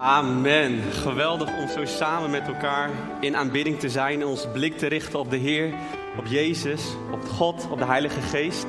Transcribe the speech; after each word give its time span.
Amen. 0.00 0.82
Geweldig 0.82 1.48
om 1.58 1.68
zo 1.68 1.84
samen 1.84 2.30
met 2.30 2.46
elkaar 2.46 2.90
in 3.20 3.36
aanbidding 3.36 3.78
te 3.78 3.88
zijn 3.88 4.20
en 4.20 4.26
ons 4.26 4.46
blik 4.52 4.78
te 4.78 4.86
richten 4.86 5.18
op 5.18 5.30
de 5.30 5.36
Heer, 5.36 5.74
op 6.18 6.26
Jezus, 6.26 6.96
op 7.12 7.24
God, 7.24 7.68
op 7.70 7.78
de 7.78 7.84
Heilige 7.84 8.20
Geest. 8.20 8.66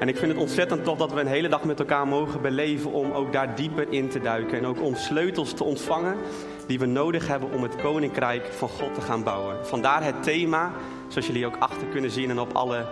En 0.00 0.08
ik 0.08 0.16
vind 0.16 0.32
het 0.32 0.40
ontzettend 0.40 0.84
tof 0.84 0.98
dat 0.98 1.12
we 1.12 1.20
een 1.20 1.26
hele 1.26 1.48
dag 1.48 1.64
met 1.64 1.78
elkaar 1.78 2.06
mogen 2.06 2.42
beleven 2.42 2.92
om 2.92 3.12
ook 3.12 3.32
daar 3.32 3.54
dieper 3.54 3.92
in 3.92 4.08
te 4.08 4.20
duiken. 4.20 4.58
En 4.58 4.66
ook 4.66 4.82
om 4.82 4.94
sleutels 4.94 5.52
te 5.52 5.64
ontvangen 5.64 6.16
die 6.66 6.78
we 6.78 6.86
nodig 6.86 7.26
hebben 7.28 7.52
om 7.52 7.62
het 7.62 7.76
koninkrijk 7.76 8.46
van 8.52 8.68
God 8.68 8.94
te 8.94 9.00
gaan 9.00 9.22
bouwen. 9.22 9.66
Vandaar 9.66 10.04
het 10.04 10.22
thema, 10.22 10.72
zoals 11.08 11.26
jullie 11.26 11.46
ook 11.46 11.56
achter 11.58 11.86
kunnen 11.86 12.10
zien 12.10 12.30
en 12.30 12.40
op 12.40 12.52
alle 12.52 12.86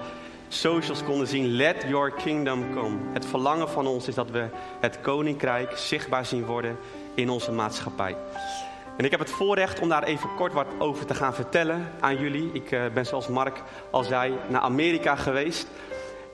socials 0.49 1.05
konden 1.05 1.27
zien, 1.27 1.47
let 1.47 1.85
your 1.89 2.11
kingdom 2.11 2.75
come. 2.75 2.97
Het 3.13 3.27
verlangen 3.27 3.69
van 3.69 3.87
ons 3.87 4.09
is 4.09 4.15
dat 4.15 4.31
we 4.31 4.49
het 4.81 5.01
koninkrijk 5.01 5.77
zichtbaar 5.77 6.27
zien 6.27 6.45
worden 6.45 6.79
in 7.19 7.31
onze 7.31 7.53
maatschappij. 7.53 8.17
En 8.97 9.05
ik 9.05 9.11
heb 9.11 9.21
het 9.21 9.31
voorrecht 9.31 9.81
om 9.81 9.89
daar 9.89 10.03
even 10.03 10.35
kort 10.37 10.53
wat 10.53 10.67
over 10.79 11.07
te 11.07 11.15
gaan 11.15 11.35
vertellen 11.35 11.93
aan 12.01 12.17
jullie. 12.17 12.51
Ik 12.53 12.71
uh, 12.71 12.83
ben 12.95 13.07
zoals 13.07 13.29
Mark 13.29 13.63
al 13.91 14.05
zei 14.05 14.35
naar 14.49 14.61
Amerika 14.61 15.17
geweest. 15.17 15.67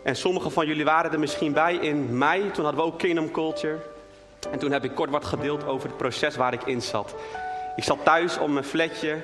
En 0.02 0.16
sommigen 0.16 0.52
van 0.52 0.66
jullie 0.66 0.84
waren 0.84 1.12
er 1.12 1.18
misschien 1.18 1.52
bij 1.52 1.74
in 1.74 2.18
mei. 2.18 2.50
Toen 2.50 2.64
hadden 2.64 2.84
we 2.84 2.90
ook 2.90 2.98
Kingdom 2.98 3.30
Culture. 3.30 3.78
En 4.50 4.58
toen 4.58 4.72
heb 4.72 4.84
ik 4.84 4.94
kort 4.94 5.10
wat 5.10 5.24
gedeeld 5.24 5.66
over 5.66 5.88
het 5.88 5.96
proces 5.96 6.36
waar 6.36 6.52
ik 6.52 6.62
in 6.62 6.82
zat. 6.82 7.14
Ik 7.76 7.84
zat 7.84 7.98
thuis 8.04 8.38
op 8.38 8.48
mijn 8.48 8.64
flatje 8.64 9.22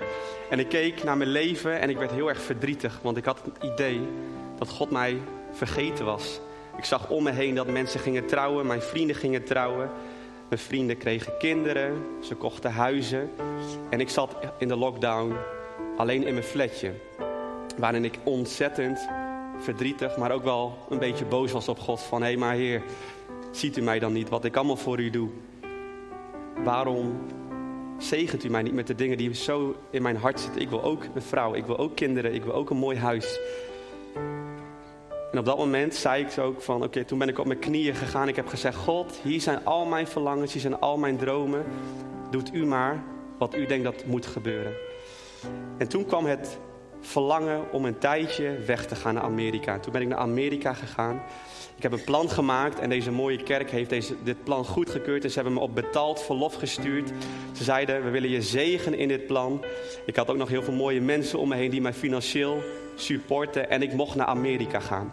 en 0.50 0.58
ik 0.58 0.68
keek 0.68 1.04
naar 1.04 1.16
mijn 1.16 1.30
leven 1.30 1.80
en 1.80 1.90
ik 1.90 1.98
werd 1.98 2.10
heel 2.10 2.28
erg 2.28 2.42
verdrietig. 2.42 2.98
Want 3.02 3.16
ik 3.16 3.24
had 3.24 3.40
het 3.44 3.72
idee 3.72 4.08
dat 4.58 4.68
God 4.68 4.90
mij 4.90 5.20
vergeten 5.52 6.04
was. 6.04 6.40
Ik 6.76 6.84
zag 6.84 7.08
om 7.08 7.22
me 7.22 7.30
heen 7.30 7.54
dat 7.54 7.66
mensen 7.66 8.00
gingen 8.00 8.26
trouwen, 8.26 8.66
mijn 8.66 8.82
vrienden 8.82 9.16
gingen 9.16 9.44
trouwen. 9.44 9.90
Mijn 10.50 10.62
vrienden 10.62 10.96
kregen 10.96 11.32
kinderen, 11.38 12.02
ze 12.20 12.34
kochten 12.34 12.72
huizen. 12.72 13.30
En 13.90 14.00
ik 14.00 14.08
zat 14.08 14.36
in 14.58 14.68
de 14.68 14.76
lockdown 14.76 15.36
alleen 15.96 16.26
in 16.26 16.32
mijn 16.32 16.44
flatje. 16.44 16.92
Waarin 17.78 18.04
ik 18.04 18.18
ontzettend 18.24 19.08
verdrietig, 19.58 20.16
maar 20.16 20.30
ook 20.30 20.42
wel 20.44 20.78
een 20.88 20.98
beetje 20.98 21.24
boos 21.24 21.52
was 21.52 21.68
op 21.68 21.78
God. 21.78 22.00
Van 22.00 22.20
hé, 22.20 22.26
hey, 22.26 22.36
maar 22.36 22.54
Heer, 22.54 22.82
ziet 23.50 23.76
u 23.76 23.82
mij 23.82 23.98
dan 23.98 24.12
niet 24.12 24.28
wat 24.28 24.44
ik 24.44 24.56
allemaal 24.56 24.76
voor 24.76 25.00
u 25.00 25.10
doe? 25.10 25.28
Waarom 26.64 27.20
zegent 27.98 28.44
u 28.44 28.50
mij 28.50 28.62
niet 28.62 28.74
met 28.74 28.86
de 28.86 28.94
dingen 28.94 29.18
die 29.18 29.34
zo 29.34 29.76
in 29.90 30.02
mijn 30.02 30.16
hart 30.16 30.40
zitten? 30.40 30.60
Ik 30.60 30.68
wil 30.68 30.82
ook 30.82 31.04
een 31.14 31.22
vrouw, 31.22 31.54
ik 31.54 31.66
wil 31.66 31.78
ook 31.78 31.96
kinderen, 31.96 32.34
ik 32.34 32.44
wil 32.44 32.54
ook 32.54 32.70
een 32.70 32.76
mooi 32.76 32.98
huis. 32.98 33.40
En 35.32 35.38
op 35.38 35.44
dat 35.44 35.58
moment 35.58 35.94
zei 35.94 36.24
ik 36.24 36.38
ook 36.38 36.62
van, 36.62 36.82
oké, 36.82 37.04
toen 37.04 37.18
ben 37.18 37.28
ik 37.28 37.38
op 37.38 37.46
mijn 37.46 37.58
knieën 37.58 37.94
gegaan. 37.94 38.28
Ik 38.28 38.36
heb 38.36 38.46
gezegd, 38.46 38.76
God, 38.76 39.20
hier 39.22 39.40
zijn 39.40 39.64
al 39.64 39.86
mijn 39.86 40.06
verlangens, 40.06 40.52
hier 40.52 40.62
zijn 40.62 40.80
al 40.80 40.98
mijn 40.98 41.16
dromen. 41.16 41.64
Doet 42.30 42.54
u 42.54 42.66
maar 42.66 43.02
wat 43.38 43.54
u 43.54 43.66
denkt 43.66 43.84
dat 43.84 44.04
moet 44.06 44.26
gebeuren. 44.26 44.72
En 45.78 45.88
toen 45.88 46.06
kwam 46.06 46.26
het 46.26 46.58
verlangen 47.00 47.72
om 47.72 47.84
een 47.84 47.98
tijdje 47.98 48.58
weg 48.66 48.86
te 48.86 48.94
gaan 48.94 49.14
naar 49.14 49.22
Amerika. 49.22 49.78
Toen 49.78 49.92
ben 49.92 50.02
ik 50.02 50.08
naar 50.08 50.18
Amerika 50.18 50.74
gegaan. 50.74 51.22
Ik 51.76 51.82
heb 51.82 51.92
een 51.92 52.04
plan 52.04 52.30
gemaakt 52.30 52.78
en 52.78 52.88
deze 52.88 53.10
mooie 53.10 53.42
kerk 53.42 53.70
heeft 53.70 53.90
deze, 53.90 54.14
dit 54.22 54.44
plan 54.44 54.64
goedgekeurd. 54.64 55.24
En 55.24 55.30
ze 55.30 55.34
hebben 55.34 55.54
me 55.54 55.60
op 55.60 55.74
betaald 55.74 56.22
verlof 56.22 56.54
gestuurd. 56.54 57.12
Ze 57.52 57.64
zeiden, 57.64 58.04
we 58.04 58.10
willen 58.10 58.30
je 58.30 58.42
zegen 58.42 58.94
in 58.94 59.08
dit 59.08 59.26
plan. 59.26 59.64
Ik 60.06 60.16
had 60.16 60.30
ook 60.30 60.36
nog 60.36 60.48
heel 60.48 60.62
veel 60.62 60.74
mooie 60.74 61.00
mensen 61.00 61.38
om 61.38 61.48
me 61.48 61.54
heen 61.54 61.70
die 61.70 61.80
mij 61.80 61.92
financieel 61.92 62.62
supporten. 63.00 63.70
En 63.70 63.82
ik 63.82 63.92
mocht 63.92 64.14
naar 64.14 64.26
Amerika 64.26 64.80
gaan. 64.80 65.12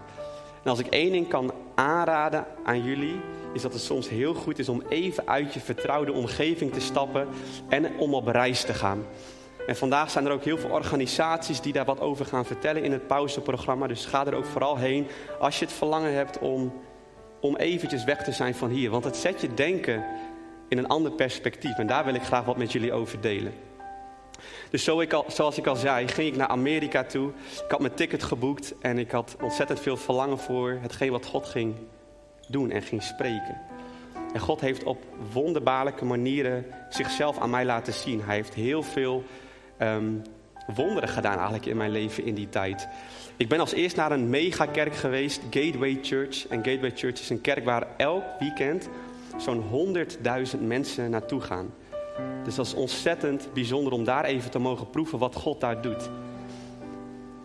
En 0.64 0.70
als 0.70 0.80
ik 0.80 0.88
één 0.88 1.12
ding 1.12 1.28
kan 1.28 1.52
aanraden 1.76 2.46
aan 2.64 2.84
jullie, 2.84 3.20
is 3.54 3.62
dat 3.62 3.74
het 3.74 3.82
soms 3.82 4.10
heel 4.10 4.34
goed 4.34 4.60
is 4.60 4.70
om 4.70 4.84
even 4.90 5.28
uit 5.28 5.54
je 5.54 5.60
vertrouwde 5.60 6.12
omgeving 6.12 6.74
te 6.74 6.80
stappen 6.80 7.28
en 7.70 7.98
om 7.98 8.14
op 8.14 8.28
reis 8.28 8.64
te 8.64 8.74
gaan. 8.74 9.06
En 9.68 9.76
vandaag 9.76 10.12
zijn 10.12 10.26
er 10.26 10.32
ook 10.32 10.44
heel 10.44 10.58
veel 10.58 10.70
organisaties 10.70 11.62
die 11.62 11.74
daar 11.74 11.86
wat 11.86 12.00
over 12.00 12.26
gaan 12.26 12.46
vertellen 12.46 12.84
in 12.84 12.92
het 12.92 13.08
pauzeprogramma. 13.08 13.88
Dus 13.88 14.06
ga 14.06 14.26
er 14.26 14.36
ook 14.36 14.46
vooral 14.46 14.78
heen 14.78 15.08
als 15.40 15.60
je 15.60 15.66
het 15.66 15.74
verlangen 15.74 16.14
hebt 16.14 16.40
om, 16.40 16.74
om 17.42 17.56
eventjes 17.56 18.04
weg 18.04 18.24
te 18.24 18.32
zijn 18.32 18.56
van 18.56 18.70
hier. 18.70 18.90
Want 18.90 19.04
het 19.04 19.16
zet 19.16 19.42
je 19.42 19.54
denken 19.54 20.06
in 20.70 20.78
een 20.78 20.88
ander 20.88 21.12
perspectief. 21.12 21.78
En 21.78 21.88
daar 21.88 22.06
wil 22.06 22.14
ik 22.14 22.24
graag 22.24 22.46
wat 22.46 22.58
met 22.58 22.72
jullie 22.72 22.94
over 22.94 23.22
delen. 23.22 23.54
Dus 24.70 24.84
zo 24.84 25.00
ik 25.00 25.14
al, 25.14 25.26
zoals 25.28 25.58
ik 25.58 25.68
al 25.68 25.76
zei, 25.76 26.08
ging 26.08 26.28
ik 26.28 26.36
naar 26.36 26.48
Amerika 26.48 27.04
toe. 27.04 27.30
Ik 27.66 27.72
had 27.72 27.80
mijn 27.80 27.94
ticket 27.94 28.24
geboekt 28.24 28.74
en 28.82 28.98
ik 28.98 29.12
had 29.12 29.36
ontzettend 29.42 29.80
veel 29.80 29.98
verlangen 29.98 30.40
voor 30.40 30.78
hetgeen 30.82 31.12
wat 31.12 31.26
God 31.26 31.46
ging 31.46 31.76
doen 32.48 32.72
en 32.72 32.82
ging 32.82 33.04
spreken. 33.04 33.62
En 34.34 34.40
God 34.40 34.62
heeft 34.62 34.84
op 34.84 35.04
wonderbaarlijke 35.32 36.06
manieren 36.06 36.66
zichzelf 36.90 37.38
aan 37.40 37.50
mij 37.50 37.66
laten 37.66 37.94
zien. 37.94 38.22
Hij 38.22 38.36
heeft 38.36 38.54
heel 38.54 38.84
veel 38.84 39.24
um, 39.82 40.22
wonderen 40.76 41.10
gedaan 41.10 41.36
eigenlijk 41.36 41.66
in 41.66 41.78
mijn 41.78 41.92
leven 41.92 42.26
in 42.26 42.36
die 42.36 42.50
tijd. 42.50 42.88
Ik 43.38 43.50
ben 43.50 43.60
als 43.60 43.74
eerst 43.74 43.96
naar 43.96 44.12
een 44.12 44.30
megakerk 44.30 44.96
geweest, 44.96 45.42
Gateway 45.50 46.00
Church. 46.02 46.48
En 46.48 46.58
Gateway 46.66 46.92
Church 46.96 47.20
is 47.20 47.30
een 47.30 47.42
kerk 47.42 47.66
waar 47.66 47.88
elk 47.98 48.24
weekend 48.40 48.90
zo'n 49.38 49.64
100.000 50.56 50.60
mensen 50.62 51.10
naartoe 51.10 51.42
gaan. 51.42 51.74
Dus 52.44 52.56
dat 52.56 52.66
is 52.66 52.74
ontzettend 52.74 53.50
bijzonder 53.54 53.94
om 53.94 54.04
daar 54.04 54.26
even 54.26 54.52
te 54.52 54.60
mogen 54.60 54.90
proeven 54.90 55.20
wat 55.20 55.36
God 55.36 55.60
daar 55.60 55.82
doet. 55.82 56.10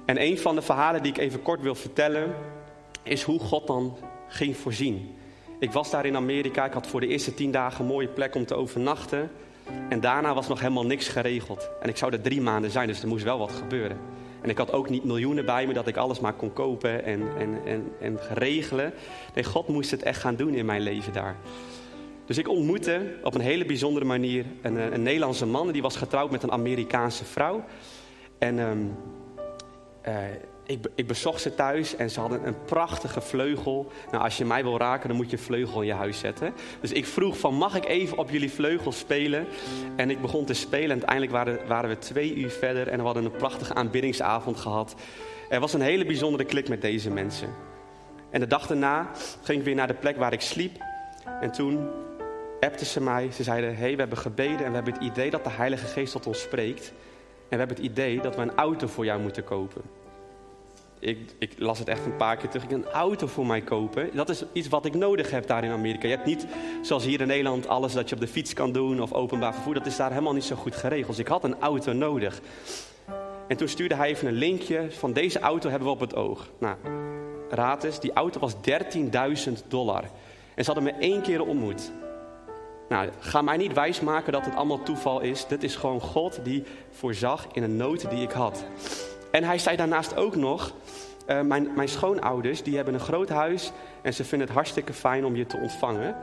En 0.05 0.22
een 0.22 0.38
van 0.38 0.55
de 0.55 0.62
verhalen 0.62 1.03
die 1.03 1.12
ik 1.12 1.19
even 1.19 1.43
kort 1.43 1.60
wil 1.60 1.75
vertellen, 1.75 2.34
is 3.03 3.22
hoe 3.22 3.41
God 3.41 3.66
dan 3.66 3.97
ging 4.28 4.56
voorzien. 4.56 5.15
Ik 5.59 5.72
was 5.72 5.91
daar 5.91 6.06
in 6.06 6.16
Amerika, 6.16 6.65
ik 6.65 6.72
had 6.72 6.87
voor 6.87 7.00
de 7.00 7.06
eerste 7.06 7.34
tien 7.34 7.50
dagen 7.50 7.81
een 7.81 7.91
mooie 7.91 8.09
plek 8.09 8.34
om 8.34 8.47
te 8.47 8.55
overnachten. 8.55 9.31
En 9.88 10.00
daarna 10.00 10.34
was 10.34 10.49
nog 10.49 10.61
helemaal 10.61 10.87
niks 10.87 11.09
geregeld. 11.09 11.71
En 11.81 11.88
ik 11.88 11.97
zou 11.97 12.12
er 12.12 12.21
drie 12.21 12.41
maanden 12.41 12.71
zijn, 12.71 12.87
dus 12.87 13.03
er 13.03 13.09
moest 13.09 13.25
wel 13.25 13.38
wat 13.38 13.53
gebeuren. 13.53 13.99
En 14.41 14.50
ik 14.50 14.59
had 14.59 14.72
ook 14.72 14.88
niet 14.88 15.05
miljoenen 15.05 15.44
bij 15.44 15.66
me 15.66 15.72
dat 15.72 15.87
ik 15.87 15.97
alles 15.97 16.21
maar 16.21 16.32
kon 16.32 16.53
kopen 16.53 17.05
en, 17.05 17.22
en, 17.38 17.59
en, 17.66 17.93
en 18.00 18.19
regelen. 18.34 18.93
Nee, 19.34 19.44
God 19.44 19.69
moest 19.69 19.91
het 19.91 20.03
echt 20.03 20.21
gaan 20.21 20.37
doen 20.37 20.55
in 20.55 20.66
mijn 20.66 20.81
leven 20.81 21.12
daar. 21.12 21.37
Dus 22.32 22.41
ik 22.41 22.48
ontmoette 22.48 23.15
op 23.22 23.34
een 23.34 23.41
hele 23.41 23.65
bijzondere 23.65 24.04
manier 24.04 24.44
een, 24.62 24.78
eh, 24.78 24.93
een 24.93 25.03
Nederlandse 25.03 25.47
man. 25.47 25.72
Die 25.72 25.82
was 25.82 25.97
getrouwd 25.97 26.31
met 26.31 26.43
een 26.43 26.53
Amerikaanse 26.53 27.25
vrouw. 27.25 27.65
En 28.38 28.59
um, 28.59 28.97
uh, 30.09 30.15
ik, 30.66 30.78
ik, 30.94 31.06
bezocht 31.06 31.41
ze 31.41 31.54
thuis 31.54 31.97
en 31.97 32.10
ze 32.10 32.20
hadden 32.20 32.47
een 32.47 32.65
prachtige 32.65 33.20
vleugel. 33.20 33.93
Nou, 34.10 34.25
als 34.25 34.37
je 34.37 34.44
mij 34.44 34.62
wil 34.62 34.78
raken, 34.78 35.09
dan 35.09 35.16
moet 35.16 35.31
je 35.31 35.38
vleugel 35.38 35.81
in 35.81 35.87
je 35.87 35.93
huis 35.93 36.19
zetten. 36.19 36.54
Dus 36.81 36.93
ik 36.93 37.06
vroeg 37.06 37.38
van, 37.38 37.54
mag 37.54 37.76
ik 37.76 37.84
even 37.84 38.19
op 38.19 38.31
jullie 38.31 38.53
vleugel 38.53 38.93
spelen? 38.93 39.47
En 39.97 40.10
ik 40.10 40.20
begon 40.20 40.44
te 40.44 40.54
spelen 40.54 40.91
en 40.91 41.06
uiteindelijk 41.06 41.32
waren, 41.32 41.66
waren 41.66 41.91
we 41.91 41.99
twee 41.99 42.34
uur 42.34 42.50
verder... 42.50 42.88
en 42.88 42.99
we 42.99 43.04
hadden 43.04 43.25
een 43.25 43.31
prachtige 43.31 43.75
aanbiddingsavond 43.75 44.56
gehad. 44.56 44.94
Er 45.49 45.60
was 45.60 45.72
een 45.72 45.81
hele 45.81 46.04
bijzondere 46.04 46.44
klik 46.44 46.69
met 46.69 46.81
deze 46.82 47.10
mensen. 47.10 47.49
En 48.31 48.41
de 48.41 48.47
dag 48.47 48.66
daarna 48.66 49.10
ging 49.43 49.59
ik 49.59 49.64
weer 49.64 49.75
naar 49.75 49.87
de 49.87 49.94
plek 49.94 50.16
waar 50.16 50.32
ik 50.32 50.41
sliep. 50.41 50.76
En 51.41 51.53
toen 51.53 51.88
appten 52.65 52.87
ze 52.87 53.00
mij. 53.00 53.31
Ze 53.33 53.43
zeiden, 53.43 53.77
hey, 53.77 53.93
we 53.93 54.00
hebben 54.00 54.19
gebeden 54.19 54.59
en 54.59 54.69
we 54.69 54.75
hebben 54.75 54.95
het 54.95 55.03
idee 55.03 55.31
dat 55.31 55.45
de 55.45 55.50
Heilige 55.50 55.87
Geest 55.87 56.12
tot 56.12 56.27
ons 56.27 56.41
spreekt. 56.41 56.89
En 57.49 57.59
we 57.59 57.65
hebben 57.65 57.77
het 57.77 57.87
idee 57.87 58.21
dat 58.21 58.37
we 58.37 58.43
een 58.43 58.55
auto 58.55 58.87
voor 58.87 59.05
jou 59.05 59.21
moeten 59.21 59.45
kopen. 59.45 59.83
Ik, 60.99 61.19
ik, 61.39 61.53
las 61.59 61.78
het 61.78 61.89
echt 61.89 62.05
een 62.05 62.17
paar 62.17 62.37
keer 62.37 62.49
terug. 62.49 62.65
Ik 62.65 62.71
een 62.71 62.87
auto 62.87 63.27
voor 63.27 63.47
mij 63.47 63.61
kopen. 63.61 64.11
Dat 64.15 64.28
is 64.28 64.45
iets 64.53 64.69
wat 64.69 64.84
ik 64.84 64.95
nodig 64.95 65.31
heb 65.31 65.47
daar 65.47 65.65
in 65.65 65.71
Amerika. 65.71 66.09
Je 66.09 66.15
hebt 66.15 66.27
niet, 66.27 66.47
zoals 66.83 67.05
hier 67.05 67.21
in 67.21 67.27
Nederland, 67.27 67.69
alles 67.69 67.93
dat 67.93 68.09
je 68.09 68.15
op 68.15 68.21
de 68.21 68.28
fiets 68.28 68.53
kan 68.53 68.73
doen 68.73 69.03
of 69.03 69.12
openbaar 69.12 69.55
vervoer. 69.55 69.75
Dat 69.75 69.87
is 69.87 69.97
daar 69.97 70.11
helemaal 70.11 70.33
niet 70.33 70.44
zo 70.44 70.56
goed 70.56 70.77
geregeld. 70.77 71.09
Dus 71.09 71.19
ik 71.19 71.29
had 71.29 71.44
een 71.44 71.61
auto 71.61 71.93
nodig. 71.93 72.41
En 73.49 73.56
toen 73.56 73.69
stuurde 73.69 73.94
hij 73.94 74.09
even 74.09 74.29
een 74.29 74.34
linkje 74.34 74.87
van 74.91 75.12
deze 75.12 75.39
auto 75.39 75.69
hebben 75.69 75.89
we 75.89 75.94
op 75.94 76.00
het 76.00 76.15
oog. 76.15 76.49
Nou, 76.59 76.77
raad 77.50 77.84
eens, 77.84 78.00
die 78.00 78.12
auto 78.12 78.41
was 78.41 78.55
13.000 78.55 79.53
dollar. 79.69 80.03
En 80.55 80.65
ze 80.65 80.73
hadden 80.73 80.83
me 80.83 81.00
één 81.00 81.23
keer 81.23 81.43
ontmoet. 81.47 81.93
Nou, 82.93 83.09
ga 83.19 83.43
mij 83.43 83.57
niet 83.57 83.73
wijsmaken 83.73 84.33
dat 84.33 84.45
het 84.45 84.55
allemaal 84.55 84.83
toeval 84.83 85.21
is. 85.21 85.47
Dit 85.47 85.62
is 85.62 85.77
gewoon 85.77 86.00
God 86.00 86.41
die 86.43 86.65
voorzag 86.91 87.47
in 87.53 87.62
een 87.62 87.77
nood 87.77 88.11
die 88.11 88.23
ik 88.23 88.31
had. 88.31 88.65
En 89.31 89.44
hij 89.44 89.59
zei 89.59 89.77
daarnaast 89.77 90.17
ook 90.17 90.37
nog, 90.37 90.73
uh, 91.27 91.41
mijn, 91.41 91.69
mijn 91.75 91.89
schoonouders 91.89 92.62
die 92.62 92.77
hebben 92.77 92.94
een 92.94 93.00
groot 93.00 93.29
huis 93.29 93.73
en 94.03 94.15
ze 94.15 94.25
vinden 94.25 94.47
het 94.47 94.56
hartstikke 94.56 94.93
fijn 94.93 95.25
om 95.25 95.37
je 95.37 95.47
te 95.47 95.56
ontvangen. 95.56 96.17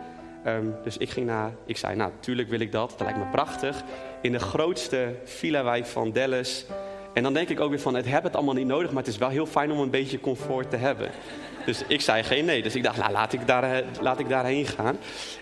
Um, 0.45 0.75
dus 0.83 0.97
ik 0.97 1.09
ging 1.09 1.25
naar, 1.25 1.51
ik 1.65 1.77
zei, 1.77 1.95
nou, 1.95 2.11
tuurlijk 2.19 2.49
wil 2.49 2.59
ik 2.59 2.71
dat, 2.71 2.89
dat 2.89 2.99
lijkt 2.99 3.19
me 3.19 3.25
prachtig. 3.31 3.83
In 4.21 4.31
de 4.31 4.39
grootste 4.39 5.15
villa-wijk 5.23 5.85
van 5.85 6.11
Dallas. 6.11 6.65
En 7.13 7.23
dan 7.23 7.33
denk 7.33 7.49
ik 7.49 7.59
ook 7.59 7.69
weer 7.69 7.79
van, 7.79 7.95
het 7.95 8.05
heb 8.05 8.23
het 8.23 8.35
allemaal 8.35 8.53
niet 8.53 8.67
nodig, 8.67 8.91
maar 8.91 9.03
het 9.03 9.11
is 9.11 9.17
wel 9.17 9.29
heel 9.29 9.45
fijn 9.45 9.71
om 9.71 9.79
een 9.79 9.89
beetje 9.89 10.19
comfort 10.19 10.69
te 10.69 10.77
hebben. 10.77 11.09
Dus 11.69 11.83
ik 11.87 12.01
zei 12.01 12.23
geen 12.23 12.45
nee. 12.45 12.61
Dus 12.61 12.75
ik 12.75 12.83
dacht, 12.83 12.97
nou, 12.97 13.11
laat, 13.11 13.33
ik 13.33 13.47
daar, 13.47 13.63
eh, 13.63 13.85
laat 14.01 14.19
ik 14.19 14.29
daarheen 14.29 14.65
gaan. 14.65 14.97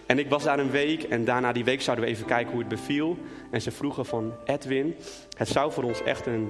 En 0.06 0.19
ik 0.19 0.29
was 0.29 0.44
daar 0.44 0.59
een 0.59 0.69
week 0.69 1.03
en 1.03 1.25
daarna 1.25 1.51
die 1.51 1.63
week 1.63 1.81
zouden 1.81 2.06
we 2.06 2.12
even 2.12 2.25
kijken 2.25 2.51
hoe 2.51 2.59
het 2.59 2.69
beviel. 2.69 3.18
En 3.51 3.62
ze 3.62 3.71
vroegen 3.71 4.06
van, 4.06 4.33
Edwin, 4.45 4.95
het 5.38 5.47
zou 5.47 5.71
voor 5.71 5.83
ons 5.83 6.03
echt 6.03 6.25
een 6.25 6.50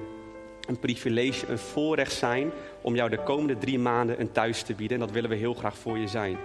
een 0.66 0.78
privilege, 0.78 1.46
een 1.46 1.58
voorrecht 1.58 2.12
zijn 2.12 2.50
om 2.80 2.94
jou 2.94 3.10
de 3.10 3.22
komende 3.22 3.58
drie 3.58 3.78
maanden 3.78 4.20
een 4.20 4.32
thuis 4.32 4.62
te 4.62 4.74
bieden. 4.74 5.00
En 5.00 5.06
dat 5.06 5.14
willen 5.14 5.30
we 5.30 5.36
heel 5.36 5.54
graag 5.54 5.76
voor 5.76 5.98
je 5.98 6.08
zijn. 6.08 6.36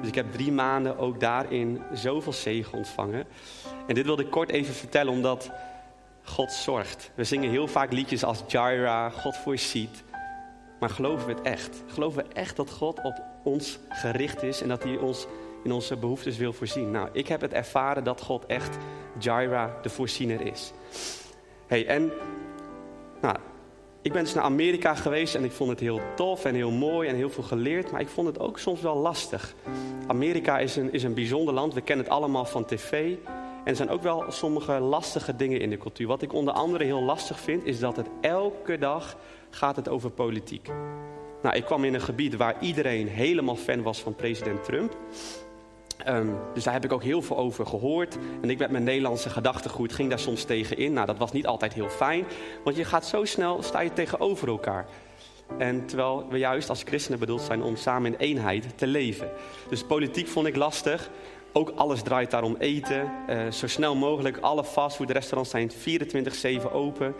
Dus 0.00 0.08
ik 0.08 0.14
heb 0.14 0.32
drie 0.32 0.52
maanden 0.52 0.98
ook 0.98 1.20
daarin 1.20 1.82
zoveel 1.92 2.32
zegen 2.32 2.78
ontvangen. 2.78 3.26
En 3.86 3.94
dit 3.94 4.04
wilde 4.04 4.22
ik 4.22 4.30
kort 4.30 4.50
even 4.50 4.74
vertellen, 4.74 5.12
omdat 5.12 5.50
God 6.22 6.52
zorgt. 6.52 7.10
We 7.14 7.24
zingen 7.24 7.50
heel 7.50 7.68
vaak 7.68 7.92
liedjes 7.92 8.24
als 8.24 8.42
Jaira, 8.46 9.10
God 9.10 9.36
voorziet. 9.36 10.02
Maar 10.80 10.90
geloven 10.90 11.26
we 11.26 11.32
het 11.32 11.42
echt? 11.42 11.82
Geloven 11.86 12.22
we 12.22 12.32
echt 12.32 12.56
dat 12.56 12.70
God 12.70 13.00
op 13.02 13.22
ons 13.42 13.78
gericht 13.88 14.42
is 14.42 14.62
en 14.62 14.68
dat 14.68 14.82
hij 14.82 14.96
ons 14.96 15.26
in 15.64 15.72
onze 15.72 15.96
behoeftes 15.96 16.36
wil 16.36 16.52
voorzien? 16.52 16.90
Nou, 16.90 17.08
ik 17.12 17.28
heb 17.28 17.40
het 17.40 17.52
ervaren 17.52 18.04
dat 18.04 18.20
God 18.20 18.46
echt 18.46 18.76
Jaira, 19.18 19.78
de 19.82 19.88
voorziener 19.88 20.40
is. 20.40 20.72
Hey, 21.66 21.86
en 21.86 22.12
nou, 23.20 23.36
ik 24.02 24.12
ben 24.12 24.24
dus 24.24 24.34
naar 24.34 24.44
Amerika 24.44 24.94
geweest 24.94 25.34
en 25.34 25.44
ik 25.44 25.52
vond 25.52 25.70
het 25.70 25.80
heel 25.80 26.00
tof 26.16 26.44
en 26.44 26.54
heel 26.54 26.70
mooi 26.70 27.08
en 27.08 27.14
heel 27.14 27.30
veel 27.30 27.42
geleerd. 27.42 27.90
Maar 27.90 28.00
ik 28.00 28.08
vond 28.08 28.26
het 28.26 28.38
ook 28.38 28.58
soms 28.58 28.80
wel 28.80 28.96
lastig. 28.96 29.54
Amerika 30.06 30.58
is 30.58 30.76
een, 30.76 30.92
is 30.92 31.02
een 31.02 31.14
bijzonder 31.14 31.54
land. 31.54 31.74
We 31.74 31.80
kennen 31.80 32.04
het 32.04 32.14
allemaal 32.14 32.44
van 32.44 32.64
tv. 32.64 33.16
En 33.68 33.74
er 33.74 33.80
zijn 33.80 33.90
ook 33.90 34.02
wel 34.02 34.24
sommige 34.28 34.72
lastige 34.72 35.36
dingen 35.36 35.60
in 35.60 35.70
de 35.70 35.76
cultuur. 35.76 36.06
Wat 36.06 36.22
ik 36.22 36.32
onder 36.32 36.54
andere 36.54 36.84
heel 36.84 37.02
lastig 37.02 37.40
vind, 37.40 37.64
is 37.64 37.78
dat 37.78 37.96
het 37.96 38.06
elke 38.20 38.78
dag 38.78 39.16
gaat 39.50 39.76
het 39.76 39.88
over 39.88 40.10
politiek. 40.10 40.68
Nou, 41.42 41.56
ik 41.56 41.64
kwam 41.64 41.84
in 41.84 41.94
een 41.94 42.00
gebied 42.00 42.36
waar 42.36 42.56
iedereen 42.60 43.08
helemaal 43.08 43.56
fan 43.56 43.82
was 43.82 44.00
van 44.00 44.14
president 44.14 44.64
Trump. 44.64 44.96
Um, 46.06 46.36
dus 46.54 46.64
daar 46.64 46.72
heb 46.72 46.84
ik 46.84 46.92
ook 46.92 47.02
heel 47.02 47.22
veel 47.22 47.36
over 47.36 47.66
gehoord. 47.66 48.18
En 48.40 48.50
ik 48.50 48.58
met 48.58 48.70
mijn 48.70 48.84
Nederlandse 48.84 49.30
gedachtegoed 49.30 49.92
ging 49.92 50.08
daar 50.08 50.18
soms 50.18 50.44
tegen 50.44 50.76
in. 50.76 50.92
Nou, 50.92 51.06
dat 51.06 51.18
was 51.18 51.32
niet 51.32 51.46
altijd 51.46 51.72
heel 51.72 51.88
fijn. 51.88 52.24
Want 52.64 52.76
je 52.76 52.84
gaat 52.84 53.06
zo 53.06 53.24
snel, 53.24 53.62
sta 53.62 53.80
je 53.80 53.92
tegenover 53.92 54.48
elkaar. 54.48 54.86
En 55.58 55.86
terwijl 55.86 56.26
we 56.30 56.38
juist 56.38 56.68
als 56.68 56.82
christenen 56.82 57.18
bedoeld 57.18 57.42
zijn 57.42 57.62
om 57.62 57.76
samen 57.76 58.12
in 58.12 58.18
eenheid 58.18 58.78
te 58.78 58.86
leven. 58.86 59.30
Dus 59.68 59.84
politiek 59.84 60.26
vond 60.26 60.46
ik 60.46 60.56
lastig. 60.56 61.10
Ook 61.52 61.72
alles 61.74 62.02
draait 62.02 62.30
daar 62.30 62.42
om 62.42 62.56
eten. 62.58 63.12
Uh, 63.30 63.50
zo 63.50 63.66
snel 63.66 63.94
mogelijk. 63.94 64.38
Alle 64.38 64.64
fastfoodrestaurants 64.64 65.50
zijn 65.50 65.70
24-7 66.62 66.72
open. 66.72 67.14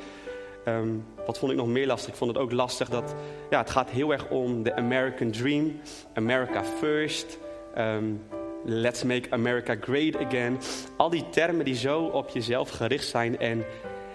Um, 0.66 1.04
wat 1.26 1.38
vond 1.38 1.52
ik 1.52 1.58
nog 1.58 1.66
meer 1.66 1.86
lastig? 1.86 2.10
Ik 2.10 2.16
vond 2.18 2.30
het 2.30 2.42
ook 2.42 2.52
lastig 2.52 2.88
dat 2.88 3.14
ja, 3.50 3.58
het 3.58 3.70
gaat 3.70 3.90
heel 3.90 4.12
erg 4.12 4.28
om 4.28 4.62
de 4.62 4.76
American 4.76 5.30
Dream. 5.30 5.80
America 6.14 6.64
First. 6.64 7.38
Um, 7.78 8.22
Let's 8.64 9.02
make 9.04 9.30
America 9.30 9.76
great 9.80 10.16
again. 10.16 10.58
Al 10.96 11.10
die 11.10 11.28
termen 11.30 11.64
die 11.64 11.74
zo 11.74 12.02
op 12.02 12.28
jezelf 12.28 12.70
gericht 12.70 13.06
zijn 13.06 13.38
en, 13.38 13.64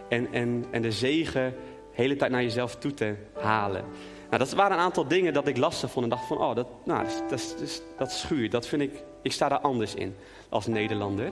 en, 0.10 0.34
en, 0.34 0.66
en 0.72 0.82
de 0.82 0.92
zegen 0.92 1.50
de 1.50 2.02
hele 2.02 2.16
tijd 2.16 2.32
naar 2.32 2.42
jezelf 2.42 2.76
toe 2.76 2.94
te 2.94 3.16
halen. 3.34 3.84
Nou, 4.30 4.38
dat 4.38 4.54
waren 4.54 4.78
een 4.78 4.84
aantal 4.84 5.08
dingen 5.08 5.34
dat 5.34 5.48
ik 5.48 5.58
lastig 5.58 5.92
vond 5.92 6.06
en 6.06 6.12
dacht 6.12 6.28
van, 6.28 6.38
oh, 6.38 6.56
dat, 6.56 6.68
nou, 6.86 7.04
dat, 7.04 7.30
dat, 7.30 7.56
dat, 7.60 7.84
dat 7.98 8.12
schuurt. 8.12 8.52
Dat 8.52 8.68
vind 8.68 8.82
ik, 8.82 9.04
ik 9.24 9.32
sta 9.32 9.50
daar 9.50 9.60
anders 9.60 9.94
in 9.94 10.16
als 10.50 10.68
Nederlander. 10.68 11.32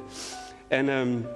En, 0.68 0.90
um, 0.90 1.28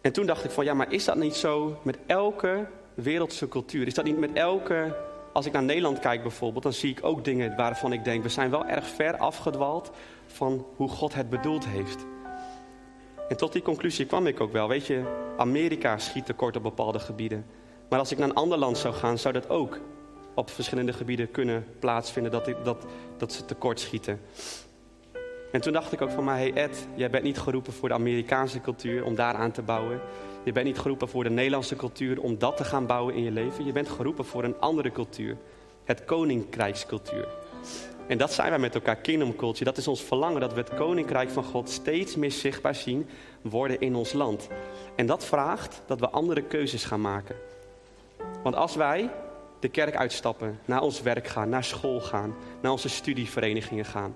en 0.00 0.12
toen 0.12 0.26
dacht 0.26 0.44
ik 0.44 0.50
van, 0.50 0.64
ja, 0.64 0.74
maar 0.74 0.92
is 0.92 1.04
dat 1.04 1.16
niet 1.16 1.34
zo 1.34 1.78
met 1.82 1.98
elke 2.06 2.66
wereldse 2.94 3.48
cultuur? 3.48 3.86
Is 3.86 3.94
dat 3.94 4.04
niet 4.04 4.18
met 4.18 4.32
elke 4.32 5.06
als 5.38 5.46
ik 5.46 5.52
naar 5.52 5.62
Nederland 5.62 5.98
kijk 5.98 6.22
bijvoorbeeld, 6.22 6.62
dan 6.62 6.72
zie 6.72 6.90
ik 6.90 7.04
ook 7.04 7.24
dingen 7.24 7.56
waarvan 7.56 7.92
ik 7.92 8.04
denk, 8.04 8.22
we 8.22 8.28
zijn 8.28 8.50
wel 8.50 8.66
erg 8.66 8.86
ver 8.86 9.16
afgedwaald 9.16 9.90
van 10.26 10.66
hoe 10.76 10.88
God 10.88 11.14
het 11.14 11.30
bedoeld 11.30 11.66
heeft. 11.66 12.06
En 13.28 13.36
tot 13.36 13.52
die 13.52 13.62
conclusie 13.62 14.06
kwam 14.06 14.26
ik 14.26 14.40
ook 14.40 14.52
wel. 14.52 14.68
Weet 14.68 14.86
je, 14.86 15.02
Amerika 15.36 15.98
schiet 15.98 16.26
tekort 16.26 16.56
op 16.56 16.62
bepaalde 16.62 16.98
gebieden. 16.98 17.46
Maar 17.88 17.98
als 17.98 18.12
ik 18.12 18.18
naar 18.18 18.28
een 18.28 18.34
ander 18.34 18.58
land 18.58 18.78
zou 18.78 18.94
gaan, 18.94 19.18
zou 19.18 19.34
dat 19.34 19.48
ook 19.48 19.80
op 20.34 20.50
verschillende 20.50 20.92
gebieden 20.92 21.30
kunnen 21.30 21.66
plaatsvinden 21.78 22.32
dat, 22.32 22.50
dat, 22.64 22.86
dat 23.16 23.32
ze 23.32 23.44
tekort 23.44 23.80
schieten. 23.80 24.20
En 25.52 25.60
toen 25.60 25.72
dacht 25.72 25.92
ik 25.92 26.02
ook 26.02 26.10
van 26.10 26.24
mij, 26.24 26.38
hey 26.38 26.62
Ed, 26.62 26.88
jij 26.94 27.10
bent 27.10 27.24
niet 27.24 27.38
geroepen 27.38 27.72
voor 27.72 27.88
de 27.88 27.94
Amerikaanse 27.94 28.60
cultuur 28.60 29.04
om 29.04 29.14
daar 29.14 29.34
aan 29.34 29.50
te 29.50 29.62
bouwen. 29.62 30.00
Je 30.42 30.52
bent 30.52 30.66
niet 30.66 30.78
geroepen 30.78 31.08
voor 31.08 31.24
de 31.24 31.30
Nederlandse 31.30 31.76
cultuur 31.76 32.20
om 32.20 32.38
dat 32.38 32.56
te 32.56 32.64
gaan 32.64 32.86
bouwen 32.86 33.14
in 33.14 33.22
je 33.22 33.30
leven. 33.30 33.64
Je 33.64 33.72
bent 33.72 33.88
geroepen 33.88 34.24
voor 34.24 34.44
een 34.44 34.60
andere 34.60 34.92
cultuur. 34.92 35.36
Het 35.84 36.04
koninkrijkscultuur. 36.04 37.28
En 38.06 38.18
dat 38.18 38.32
zijn 38.32 38.50
wij 38.50 38.58
met 38.58 38.74
elkaar, 38.74 38.96
kingdom 38.96 39.36
culture. 39.36 39.64
Dat 39.64 39.76
is 39.76 39.88
ons 39.88 40.02
verlangen 40.02 40.40
dat 40.40 40.52
we 40.52 40.60
het 40.60 40.74
koninkrijk 40.74 41.30
van 41.30 41.44
God 41.44 41.70
steeds 41.70 42.16
meer 42.16 42.32
zichtbaar 42.32 42.74
zien 42.74 43.08
worden 43.42 43.80
in 43.80 43.94
ons 43.94 44.12
land. 44.12 44.48
En 44.96 45.06
dat 45.06 45.24
vraagt 45.24 45.82
dat 45.86 46.00
we 46.00 46.08
andere 46.08 46.42
keuzes 46.42 46.84
gaan 46.84 47.00
maken. 47.00 47.36
Want 48.42 48.54
als 48.54 48.76
wij 48.76 49.10
de 49.60 49.68
kerk 49.68 49.96
uitstappen, 49.96 50.58
naar 50.64 50.82
ons 50.82 51.02
werk 51.02 51.26
gaan, 51.26 51.48
naar 51.48 51.64
school 51.64 52.00
gaan, 52.00 52.34
naar 52.60 52.72
onze 52.72 52.88
studieverenigingen 52.88 53.84
gaan. 53.84 54.14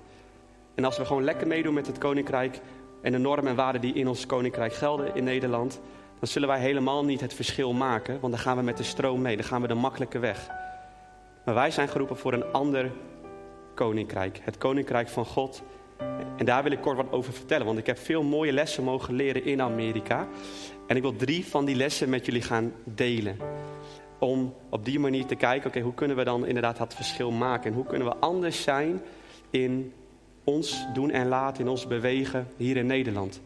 En 0.74 0.84
als 0.84 0.98
we 0.98 1.04
gewoon 1.04 1.24
lekker 1.24 1.46
meedoen 1.46 1.74
met 1.74 1.86
het 1.86 1.98
koninkrijk 1.98 2.60
en 3.02 3.12
de 3.12 3.18
normen 3.18 3.50
en 3.50 3.56
waarden 3.56 3.80
die 3.80 3.94
in 3.94 4.08
ons 4.08 4.26
koninkrijk 4.26 4.72
gelden 4.72 5.14
in 5.14 5.24
Nederland, 5.24 5.80
dan 6.18 6.28
zullen 6.28 6.48
wij 6.48 6.60
helemaal 6.60 7.04
niet 7.04 7.20
het 7.20 7.34
verschil 7.34 7.72
maken, 7.72 8.20
want 8.20 8.32
dan 8.32 8.42
gaan 8.42 8.56
we 8.56 8.62
met 8.62 8.76
de 8.76 8.82
stroom 8.82 9.22
mee, 9.22 9.36
dan 9.36 9.44
gaan 9.44 9.62
we 9.62 9.68
de 9.68 9.74
makkelijke 9.74 10.18
weg. 10.18 10.48
Maar 11.44 11.54
wij 11.54 11.70
zijn 11.70 11.88
geroepen 11.88 12.16
voor 12.16 12.32
een 12.32 12.52
ander 12.52 12.90
koninkrijk, 13.74 14.40
het 14.42 14.58
koninkrijk 14.58 15.08
van 15.08 15.24
God. 15.24 15.62
En 16.36 16.44
daar 16.44 16.62
wil 16.62 16.72
ik 16.72 16.80
kort 16.80 16.96
wat 16.96 17.12
over 17.12 17.32
vertellen, 17.32 17.66
want 17.66 17.78
ik 17.78 17.86
heb 17.86 17.98
veel 17.98 18.22
mooie 18.22 18.52
lessen 18.52 18.84
mogen 18.84 19.14
leren 19.14 19.44
in 19.44 19.62
Amerika. 19.62 20.28
En 20.86 20.96
ik 20.96 21.02
wil 21.02 21.16
drie 21.16 21.46
van 21.46 21.64
die 21.64 21.76
lessen 21.76 22.08
met 22.08 22.26
jullie 22.26 22.42
gaan 22.42 22.72
delen. 22.84 23.36
Om 24.18 24.54
op 24.70 24.84
die 24.84 24.98
manier 24.98 25.26
te 25.26 25.34
kijken, 25.34 25.68
oké, 25.68 25.80
hoe 25.80 25.94
kunnen 25.94 26.16
we 26.16 26.24
dan 26.24 26.46
inderdaad 26.46 26.76
dat 26.76 26.94
verschil 26.94 27.30
maken? 27.30 27.70
En 27.70 27.76
hoe 27.76 27.86
kunnen 27.86 28.08
we 28.08 28.16
anders 28.16 28.62
zijn 28.62 29.00
in 29.50 29.92
ons 30.44 30.86
doen 30.94 31.10
en 31.10 31.28
laten, 31.28 31.62
in 31.62 31.70
ons 31.70 31.86
bewegen 31.86 32.48
hier 32.56 32.76
in 32.76 32.86
Nederland? 32.86 33.40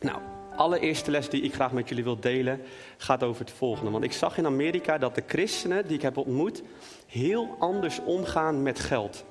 Nou, 0.00 0.18
allereerste 0.56 1.10
les 1.10 1.28
die 1.28 1.42
ik 1.42 1.54
graag 1.54 1.72
met 1.72 1.88
jullie 1.88 2.04
wil 2.04 2.20
delen 2.20 2.60
gaat 2.96 3.22
over 3.22 3.40
het 3.40 3.54
volgende. 3.54 3.90
Want 3.90 4.04
ik 4.04 4.12
zag 4.12 4.38
in 4.38 4.46
Amerika 4.46 4.98
dat 4.98 5.14
de 5.14 5.22
christenen 5.26 5.86
die 5.86 5.96
ik 5.96 6.02
heb 6.02 6.16
ontmoet 6.16 6.62
heel 7.06 7.56
anders 7.58 8.00
omgaan 8.04 8.62
met 8.62 8.80
geld. 8.80 9.24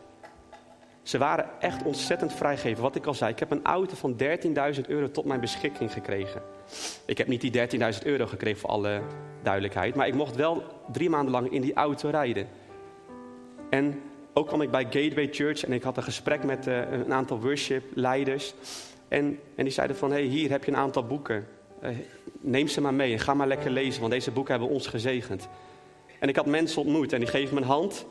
Ze 1.03 1.17
waren 1.17 1.45
echt 1.59 1.83
ontzettend 1.83 2.33
vrijgeven. 2.33 2.83
Wat 2.83 2.95
ik 2.95 3.05
al 3.05 3.13
zei, 3.13 3.31
ik 3.31 3.39
heb 3.39 3.51
een 3.51 3.63
auto 3.63 3.95
van 3.95 4.15
13.000 4.75 4.81
euro 4.87 5.11
tot 5.11 5.25
mijn 5.25 5.39
beschikking 5.39 5.91
gekregen. 5.91 6.41
Ik 7.05 7.17
heb 7.17 7.27
niet 7.27 7.41
die 7.41 7.91
13.000 7.93 8.03
euro 8.03 8.25
gekregen 8.25 8.59
voor 8.59 8.69
alle 8.69 9.01
duidelijkheid, 9.41 9.95
maar 9.95 10.07
ik 10.07 10.13
mocht 10.13 10.35
wel 10.35 10.63
drie 10.91 11.09
maanden 11.09 11.31
lang 11.31 11.51
in 11.51 11.61
die 11.61 11.73
auto 11.73 12.09
rijden. 12.09 12.47
En 13.69 14.01
ook 14.33 14.47
kwam 14.47 14.61
ik 14.61 14.71
bij 14.71 14.83
Gateway 14.83 15.29
Church 15.31 15.63
en 15.63 15.73
ik 15.73 15.83
had 15.83 15.97
een 15.97 16.03
gesprek 16.03 16.43
met 16.43 16.67
uh, 16.67 16.91
een 16.91 17.13
aantal 17.13 17.39
worship 17.39 17.83
leiders. 17.93 18.53
En, 19.07 19.39
en 19.55 19.63
die 19.63 19.73
zeiden 19.73 19.95
van, 19.95 20.11
hey, 20.11 20.21
hier 20.21 20.49
heb 20.49 20.63
je 20.63 20.71
een 20.71 20.77
aantal 20.77 21.05
boeken. 21.05 21.47
Uh, 21.83 21.89
neem 22.39 22.67
ze 22.67 22.81
maar 22.81 22.93
mee 22.93 23.11
en 23.11 23.19
ga 23.19 23.33
maar 23.33 23.47
lekker 23.47 23.71
lezen, 23.71 23.99
want 23.99 24.13
deze 24.13 24.31
boeken 24.31 24.51
hebben 24.53 24.71
ons 24.71 24.87
gezegend. 24.87 25.47
En 26.19 26.29
ik 26.29 26.35
had 26.35 26.45
mensen 26.45 26.81
ontmoet 26.81 27.13
en 27.13 27.19
die 27.19 27.29
geven 27.29 27.55
me 27.55 27.61
een 27.61 27.67
hand. 27.67 28.05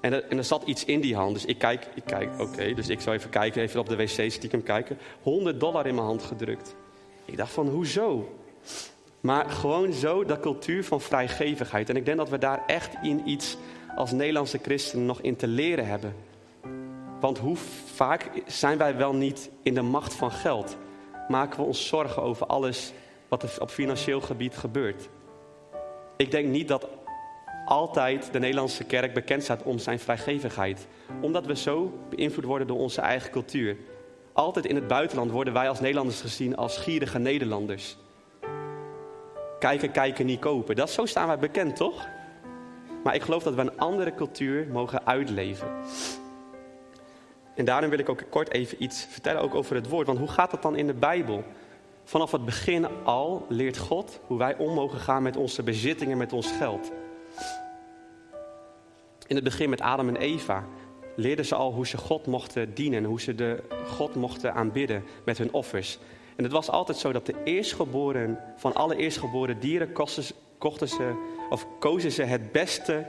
En 0.00 0.12
er, 0.12 0.24
en 0.24 0.38
er 0.38 0.44
zat 0.44 0.62
iets 0.62 0.84
in 0.84 1.00
die 1.00 1.14
hand. 1.14 1.34
Dus 1.34 1.44
ik 1.44 1.58
kijk, 1.58 1.86
ik 1.94 2.02
kijk, 2.04 2.40
oké. 2.40 2.74
dus 2.74 2.88
ik 2.88 3.00
zou 3.00 3.16
even 3.16 3.30
kijken, 3.30 3.62
even 3.62 3.80
op 3.80 3.88
de 3.88 3.96
wc 3.96 4.30
stiekem 4.30 4.62
kijken. 4.62 4.98
100 5.22 5.60
dollar 5.60 5.86
in 5.86 5.94
mijn 5.94 6.06
hand 6.06 6.22
gedrukt. 6.22 6.76
Ik 7.24 7.36
dacht 7.36 7.52
van, 7.52 7.68
hoezo? 7.68 8.38
Maar 9.20 9.50
gewoon 9.50 9.92
zo, 9.92 10.24
dat 10.24 10.40
cultuur 10.40 10.84
van 10.84 11.00
vrijgevigheid. 11.00 11.88
En 11.88 11.96
ik 11.96 12.04
denk 12.04 12.16
dat 12.16 12.28
we 12.28 12.38
daar 12.38 12.62
echt 12.66 12.94
in 13.02 13.28
iets 13.28 13.56
als 13.96 14.12
Nederlandse 14.12 14.58
christenen 14.62 15.06
nog 15.06 15.20
in 15.20 15.36
te 15.36 15.46
leren 15.46 15.86
hebben. 15.86 16.14
Want 17.20 17.38
hoe 17.38 17.56
vaak 17.94 18.30
zijn 18.46 18.78
wij 18.78 18.96
wel 18.96 19.14
niet 19.14 19.50
in 19.62 19.74
de 19.74 19.82
macht 19.82 20.14
van 20.14 20.30
geld? 20.30 20.76
Maken 21.28 21.58
we 21.58 21.66
ons 21.66 21.86
zorgen 21.86 22.22
over 22.22 22.46
alles 22.46 22.92
wat 23.28 23.42
er 23.42 23.56
op 23.58 23.70
financieel 23.70 24.20
gebied 24.20 24.56
gebeurt? 24.56 25.08
Ik 26.16 26.30
denk 26.30 26.48
niet 26.48 26.68
dat 26.68 26.88
altijd 27.64 28.32
de 28.32 28.38
Nederlandse 28.38 28.84
kerk 28.84 29.14
bekend 29.14 29.42
staat 29.42 29.62
om 29.62 29.78
zijn 29.78 29.98
vrijgevigheid. 29.98 30.86
Omdat 31.20 31.46
we 31.46 31.56
zo 31.56 31.98
beïnvloed 32.10 32.44
worden 32.44 32.66
door 32.66 32.78
onze 32.78 33.00
eigen 33.00 33.30
cultuur. 33.30 33.76
Altijd 34.32 34.66
in 34.66 34.74
het 34.74 34.86
buitenland 34.86 35.30
worden 35.30 35.52
wij 35.52 35.68
als 35.68 35.80
Nederlanders 35.80 36.20
gezien 36.20 36.56
als 36.56 36.78
gierige 36.78 37.18
Nederlanders. 37.18 37.96
Kijken, 39.58 39.90
kijken, 39.90 40.26
niet 40.26 40.40
kopen. 40.40 40.76
Dat, 40.76 40.90
zo 40.90 41.06
staan 41.06 41.26
wij 41.26 41.38
bekend, 41.38 41.76
toch? 41.76 42.08
Maar 43.06 43.14
ik 43.14 43.22
geloof 43.22 43.42
dat 43.42 43.54
we 43.54 43.60
een 43.60 43.78
andere 43.78 44.14
cultuur 44.14 44.66
mogen 44.72 45.06
uitleven. 45.06 45.68
En 47.54 47.64
daarom 47.64 47.90
wil 47.90 47.98
ik 47.98 48.08
ook 48.08 48.22
kort 48.30 48.52
even 48.52 48.82
iets 48.82 49.06
vertellen 49.10 49.42
ook 49.42 49.54
over 49.54 49.74
het 49.74 49.88
woord. 49.88 50.06
Want 50.06 50.18
hoe 50.18 50.28
gaat 50.28 50.50
dat 50.50 50.62
dan 50.62 50.76
in 50.76 50.86
de 50.86 50.94
Bijbel? 50.94 51.44
Vanaf 52.04 52.32
het 52.32 52.44
begin 52.44 53.04
al 53.04 53.46
leert 53.48 53.78
God 53.78 54.20
hoe 54.26 54.38
wij 54.38 54.56
om 54.56 54.74
mogen 54.74 54.98
gaan 54.98 55.22
met 55.22 55.36
onze 55.36 55.62
bezittingen, 55.62 56.18
met 56.18 56.32
ons 56.32 56.52
geld. 56.52 56.92
In 59.26 59.34
het 59.34 59.44
begin 59.44 59.70
met 59.70 59.80
Adam 59.80 60.08
en 60.08 60.16
Eva 60.16 60.64
leerden 61.16 61.44
ze 61.44 61.54
al 61.54 61.72
hoe 61.72 61.86
ze 61.86 61.96
God 61.96 62.26
mochten 62.26 62.74
dienen, 62.74 63.04
hoe 63.04 63.20
ze 63.20 63.34
de 63.34 63.62
God 63.86 64.14
mochten 64.14 64.54
aanbidden 64.54 65.04
met 65.24 65.38
hun 65.38 65.52
offers. 65.52 65.98
En 66.36 66.44
het 66.44 66.52
was 66.52 66.70
altijd 66.70 66.98
zo 66.98 67.12
dat 67.12 67.26
de 67.26 67.42
eerstgeboren 67.44 68.38
van 68.56 68.74
alle 68.74 68.96
eerstgeboren 68.96 69.60
dieren 69.60 69.92
kochten 70.58 70.88
ze 70.88 71.34
of 71.48 71.66
kozen 71.78 72.12
ze 72.12 72.22
het 72.22 72.52
beste 72.52 73.06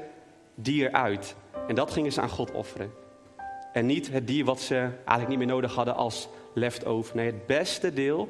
dier 0.55 0.91
uit. 0.91 1.35
En 1.67 1.75
dat 1.75 1.91
gingen 1.91 2.11
ze 2.11 2.21
aan 2.21 2.29
God 2.29 2.51
offeren. 2.51 2.91
En 3.73 3.85
niet 3.85 4.11
het 4.11 4.27
dier 4.27 4.45
wat 4.45 4.59
ze 4.59 4.75
eigenlijk 4.75 5.27
niet 5.27 5.37
meer 5.37 5.47
nodig 5.47 5.75
hadden 5.75 5.95
als 5.95 6.29
leftover. 6.53 7.15
Nee, 7.15 7.25
het 7.25 7.45
beste 7.45 7.93
deel 7.93 8.29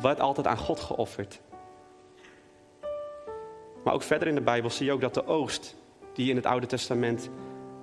werd 0.00 0.20
altijd 0.20 0.46
aan 0.46 0.58
God 0.58 0.80
geofferd. 0.80 1.40
Maar 3.84 3.94
ook 3.94 4.02
verder 4.02 4.28
in 4.28 4.34
de 4.34 4.40
Bijbel 4.40 4.70
zie 4.70 4.86
je 4.86 4.92
ook 4.92 5.00
dat 5.00 5.14
de 5.14 5.26
oogst 5.26 5.76
die 6.14 6.30
in 6.30 6.36
het 6.36 6.46
Oude 6.46 6.66
Testament 6.66 7.30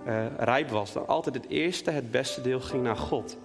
uh, 0.08 0.26
rijp 0.38 0.70
was, 0.70 0.94
dan 0.94 1.08
altijd 1.08 1.36
het 1.36 1.48
eerste, 1.48 1.92
het 1.92 2.12
beste 2.12 2.42
deel 2.42 2.60
ging 2.60 2.84
naar 2.84 2.98
God. 2.98 3.38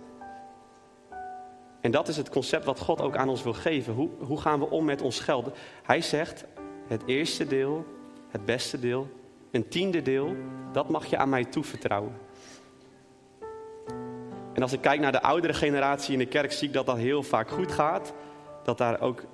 En 1.81 1.91
dat 1.91 2.09
is 2.09 2.17
het 2.17 2.29
concept 2.29 2.65
wat 2.65 2.81
God 2.81 3.01
ook 3.01 3.17
aan 3.17 3.29
ons 3.29 3.43
wil 3.43 3.53
geven. 3.53 3.95
Hoe, 3.95 4.09
hoe 4.19 4.41
gaan 4.41 4.59
we 4.59 4.71
om 4.71 4.85
met 4.85 5.03
ons 5.03 5.21
geld? 5.21 5.57
Hij 5.83 6.01
zegt, 6.01 6.45
het 6.93 7.03
eerste 7.07 7.47
deel, 7.47 7.85
het 8.29 8.45
beste 8.45 8.81
deel, 8.81 9.09
een 9.51 9.69
tiende 9.69 10.03
deel, 10.03 10.37
dat 10.73 10.89
mag 10.89 11.07
je 11.07 11.17
aan 11.17 11.29
mij 11.29 11.45
toevertrouwen. 11.45 12.13
En 14.53 14.63
als 14.63 14.73
ik 14.73 14.81
kijk 14.81 15.01
naar 15.01 15.13
de 15.13 15.23
oudere 15.23 15.55
generatie 15.55 16.13
in 16.13 16.19
de 16.19 16.27
kerk, 16.27 16.53
zie 16.53 16.69
ik 16.69 16.75
dat 16.75 16.87
dat 16.87 16.97
heel 16.97 17.23
vaak 17.23 17.51
goed 17.51 17.73
gaat. 17.73 18.13
Dat 18.65 18.79
daar 18.79 19.01
ook, 19.01 19.25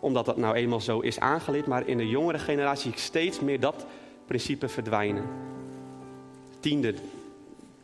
omdat 0.00 0.24
dat 0.24 0.36
nou 0.36 0.54
eenmaal 0.54 0.80
zo 0.80 1.00
is 1.00 1.20
aangeleerd, 1.20 1.66
maar 1.66 1.88
in 1.88 1.96
de 1.96 2.08
jongere 2.08 2.38
generatie 2.38 2.82
zie 2.82 2.92
ik 2.92 2.98
steeds 2.98 3.40
meer 3.40 3.60
dat 3.60 3.86
principe 4.26 4.68
verdwijnen. 4.68 5.24
Tiende, 6.60 6.94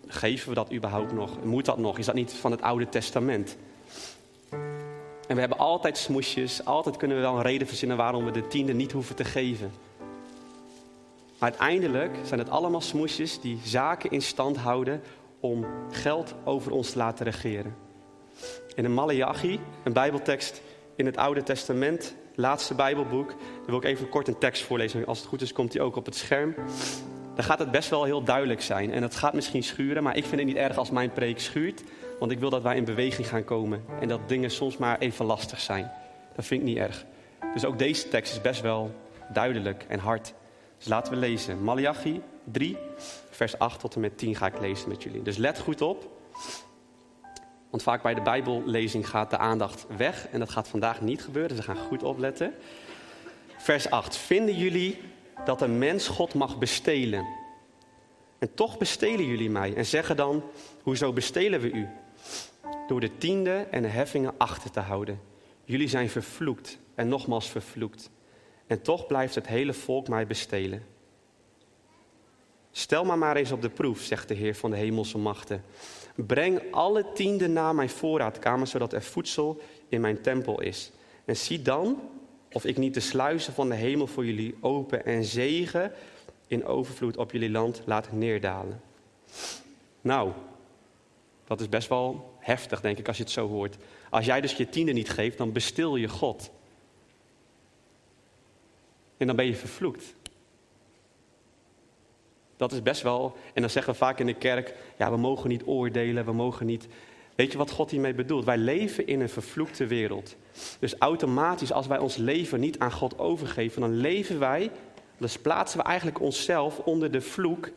geven 0.07 0.49
we 0.49 0.55
dat 0.55 0.73
überhaupt 0.73 1.13
nog? 1.13 1.45
Moet 1.45 1.65
dat 1.65 1.79
nog? 1.79 1.99
Is 1.99 2.07
dat 2.07 2.15
niet 2.15 2.33
van 2.33 2.51
het 2.51 2.63
Oude 2.63 2.89
Testament? 2.89 3.57
En 5.29 5.35
we 5.35 5.41
hebben 5.41 5.59
altijd 5.59 5.99
smoesjes, 5.99 6.65
altijd 6.65 6.97
kunnen 6.97 7.17
we 7.17 7.23
wel 7.23 7.37
een 7.37 7.43
reden 7.43 7.67
verzinnen 7.67 7.97
waarom 7.97 8.25
we 8.25 8.31
de 8.31 8.47
tiende 8.47 8.73
niet 8.73 8.93
hoeven 8.93 9.17
te 9.17 9.25
geven. 9.25 9.73
Maar 11.39 11.51
uiteindelijk 11.51 12.17
zijn 12.25 12.41
het 12.41 12.51
allemaal 12.51 12.81
smoesjes 12.81 13.41
die 13.41 13.59
zaken 13.65 14.11
in 14.11 14.23
stand 14.23 14.57
houden 14.57 15.03
om 15.41 15.67
geld 15.91 16.35
over 16.45 16.73
ons 16.73 16.91
te 16.91 16.99
laten 16.99 17.25
regeren. 17.25 17.77
In 18.75 18.83
de 18.83 18.89
Malachi, 18.89 19.61
een 19.85 19.93
bijbeltekst 19.93 20.63
in 20.97 21.07
het 21.07 21.17
Oude 21.17 21.43
Testament, 21.43 22.15
laatste 22.35 22.75
bijbelboek, 22.75 23.29
daar 23.29 23.67
wil 23.67 23.77
ik 23.77 23.85
even 23.85 24.09
kort 24.09 24.29
een 24.29 24.39
tekst 24.39 24.63
voorlezen. 24.63 25.07
Als 25.07 25.19
het 25.19 25.29
goed 25.29 25.43
is 25.43 25.53
komt 25.53 25.73
die 25.73 25.83
ook 25.83 25.97
op 25.97 26.05
het 26.05 26.17
scherm. 26.17 26.55
Dan 27.35 27.45
gaat 27.45 27.59
het 27.59 27.71
best 27.71 27.91
wel 27.91 28.05
heel 28.05 28.23
duidelijk 28.25 28.63
zijn. 28.63 28.93
En 28.93 29.03
het 29.03 29.15
gaat 29.15 29.35
misschien 29.35 29.63
schuren, 29.63 30.03
maar 30.03 30.17
ik 30.17 30.25
vind 30.25 30.37
het 30.37 30.47
niet 30.47 30.57
erg 30.57 30.77
als 30.77 30.91
mijn 30.91 31.13
preek 31.13 31.41
schuurt. 31.41 31.83
Want 32.25 32.37
ik 32.37 32.43
wil 32.43 32.51
dat 32.51 32.63
wij 32.63 32.77
in 32.77 32.85
beweging 32.85 33.29
gaan 33.29 33.45
komen. 33.45 33.85
En 34.01 34.09
dat 34.09 34.29
dingen 34.29 34.51
soms 34.51 34.77
maar 34.77 34.99
even 34.99 35.25
lastig 35.25 35.61
zijn. 35.61 35.91
Dat 36.35 36.45
vind 36.45 36.61
ik 36.61 36.67
niet 36.67 36.77
erg. 36.77 37.05
Dus 37.55 37.65
ook 37.65 37.79
deze 37.79 38.09
tekst 38.09 38.33
is 38.33 38.41
best 38.41 38.61
wel 38.61 38.95
duidelijk 39.33 39.85
en 39.89 39.99
hard. 39.99 40.35
Dus 40.79 40.87
laten 40.87 41.13
we 41.13 41.19
lezen. 41.19 41.65
Malachi 41.65 42.23
3, 42.45 42.77
vers 43.31 43.59
8 43.59 43.81
tot 43.81 43.95
en 43.95 44.01
met 44.01 44.19
10 44.19 44.37
ga 44.37 44.47
ik 44.47 44.61
lezen 44.61 44.89
met 44.89 45.03
jullie. 45.03 45.23
Dus 45.23 45.37
let 45.37 45.59
goed 45.59 45.81
op. 45.81 46.11
Want 47.71 47.83
vaak 47.83 48.03
bij 48.03 48.15
de 48.15 48.23
Bijbellezing 48.23 49.09
gaat 49.09 49.31
de 49.31 49.39
aandacht 49.39 49.87
weg. 49.97 50.29
En 50.29 50.39
dat 50.39 50.51
gaat 50.51 50.69
vandaag 50.69 51.01
niet 51.01 51.23
gebeuren, 51.23 51.57
dus 51.57 51.67
we 51.67 51.73
gaan 51.73 51.87
goed 51.87 52.03
opletten. 52.03 52.55
Vers 53.57 53.91
8. 53.91 54.17
Vinden 54.17 54.57
jullie 54.57 54.99
dat 55.45 55.63
een 55.63 55.79
mens 55.79 56.09
God 56.09 56.35
mag 56.35 56.59
bestelen? 56.59 57.27
En 58.39 58.55
toch 58.55 58.79
bestelen 58.79 59.27
jullie 59.27 59.51
mij 59.51 59.75
en 59.75 59.87
zeggen 59.87 60.17
dan, 60.17 60.43
hoezo 60.83 61.13
bestelen 61.13 61.61
we 61.61 61.71
u? 61.71 61.89
Door 62.87 63.01
de 63.01 63.17
tiende 63.19 63.67
en 63.71 63.83
de 63.83 63.89
heffingen 63.89 64.35
achter 64.37 64.71
te 64.71 64.81
houden. 64.81 65.21
Jullie 65.65 65.89
zijn 65.89 66.09
vervloekt 66.09 66.79
en 66.95 67.09
nogmaals 67.09 67.51
vervloekt. 67.51 68.11
En 68.67 68.83
toch 68.83 69.07
blijft 69.07 69.35
het 69.35 69.47
hele 69.47 69.73
volk 69.73 70.09
mij 70.09 70.27
bestelen. 70.27 70.83
Stel 72.71 73.05
maar 73.05 73.19
maar 73.19 73.37
eens 73.37 73.53
op 73.53 73.63
de 73.63 73.71
proef, 73.71 74.01
zegt 74.01 74.29
de 74.29 74.35
Heer 74.35 74.55
van 74.55 74.71
de 74.71 74.77
hemelse 74.77 75.19
machten. 75.19 75.65
Breng 76.15 76.61
alle 76.71 77.13
tienden 77.13 77.53
naar 77.53 77.75
mijn 77.75 77.91
voorraadkamer, 77.91 78.67
zodat 78.67 78.93
er 78.93 79.03
voedsel 79.03 79.61
in 79.89 80.01
mijn 80.01 80.21
tempel 80.21 80.61
is. 80.61 80.93
En 81.25 81.37
zie 81.37 81.63
dan 81.63 82.01
of 82.53 82.65
ik 82.65 82.77
niet 82.77 82.95
de 82.95 83.01
sluizen 83.01 83.53
van 83.53 83.69
de 83.69 83.75
hemel 83.75 84.07
voor 84.07 84.25
jullie 84.25 84.55
open 84.61 85.05
en 85.05 85.25
zegen 85.25 85.93
in 86.47 86.65
overvloed 86.65 87.17
op 87.17 87.33
jullie 87.33 87.51
land 87.51 87.83
laat 87.85 88.13
neerdalen. 88.13 88.81
Nou, 90.01 90.33
dat 91.45 91.61
is 91.61 91.69
best 91.69 91.89
wel 91.89 92.34
heftig, 92.45 92.81
denk 92.81 92.99
ik, 92.99 93.09
als 93.09 93.17
je 93.17 93.23
het 93.23 93.33
zo 93.33 93.49
hoort. 93.49 93.77
Als 94.11 94.25
jij 94.25 94.41
dus 94.41 94.53
je 94.53 94.69
tiende 94.69 94.93
niet 94.93 95.11
geeft, 95.11 95.39
dan 95.39 95.53
bestil 95.53 95.97
je 95.97 96.09
God. 96.09 96.51
En 99.17 99.27
dan 99.27 99.37
ben 99.37 99.47
je 99.47 99.55
vervloekt. 99.55 100.15
Dat 102.57 102.73
is 102.73 102.83
best 102.83 103.03
wel, 103.03 103.37
en 103.55 103.61
dan 103.61 103.71
zeggen 103.71 103.93
we 103.93 103.99
vaak 103.99 104.19
in 104.19 104.27
de 104.27 104.35
kerk, 104.35 104.75
ja, 104.99 105.11
we 105.11 105.17
mogen 105.17 105.49
niet 105.49 105.67
oordelen, 105.67 106.25
we 106.25 106.33
mogen 106.33 106.67
niet. 106.67 106.87
Weet 107.35 107.53
je 107.53 107.59
wat 107.59 107.71
God 107.71 107.91
hiermee 107.91 108.15
bedoelt? 108.15 108.45
Wij 108.45 108.57
leven 108.57 109.07
in 109.07 109.21
een 109.21 109.29
vervloekte 109.29 109.87
wereld. 109.87 110.37
Dus 110.79 110.95
automatisch, 110.99 111.73
als 111.73 111.87
wij 111.87 111.99
ons 111.99 112.17
leven 112.17 112.61
niet 112.61 112.79
aan 112.79 112.93
God 112.93 113.19
overgeven, 113.19 113.81
dan 113.81 113.97
leven 113.97 114.39
wij, 114.39 114.71
dus 115.19 115.39
plaatsen 115.39 115.79
we 115.79 115.85
eigenlijk 115.85 116.21
onszelf 116.21 116.79
onder 116.79 117.11
de 117.11 117.21
vloek, 117.21 117.71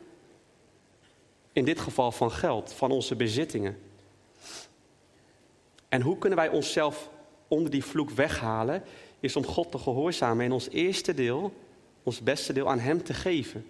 in 1.52 1.64
dit 1.64 1.80
geval 1.80 2.12
van 2.12 2.30
geld, 2.30 2.72
van 2.72 2.90
onze 2.90 3.16
bezittingen. 3.16 3.87
En 5.88 6.02
hoe 6.02 6.18
kunnen 6.18 6.38
wij 6.38 6.48
onszelf 6.48 7.10
onder 7.48 7.70
die 7.70 7.84
vloek 7.84 8.10
weghalen? 8.10 8.82
Is 9.20 9.36
om 9.36 9.44
God 9.44 9.70
te 9.70 9.78
gehoorzamen 9.78 10.44
en 10.44 10.52
ons 10.52 10.68
eerste 10.70 11.14
deel, 11.14 11.52
ons 12.02 12.20
beste 12.20 12.52
deel 12.52 12.70
aan 12.70 12.78
Hem 12.78 13.02
te 13.02 13.14
geven. 13.14 13.66